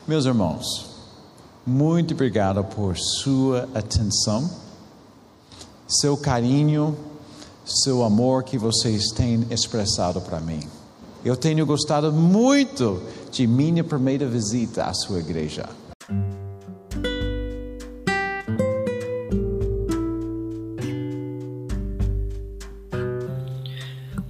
Meus 0.07 0.25
irmãos, 0.25 0.87
muito 1.65 2.15
obrigado 2.15 2.65
por 2.65 2.97
sua 2.99 3.69
atenção, 3.75 4.51
seu 5.87 6.17
carinho, 6.17 6.97
seu 7.65 8.03
amor 8.03 8.43
que 8.43 8.59
vocês 8.59 9.11
têm 9.13 9.47
expressado 9.51 10.21
para 10.21 10.41
mim. 10.41 10.61
Eu 11.25 11.37
tenho 11.37 11.65
gostado 11.65 12.13
muito 12.13 13.01
de 13.31 13.47
minha 13.47 13.85
primeira 13.85 14.27
visita 14.27 14.87
à 14.87 14.93
sua 14.93 15.21
igreja. 15.21 15.69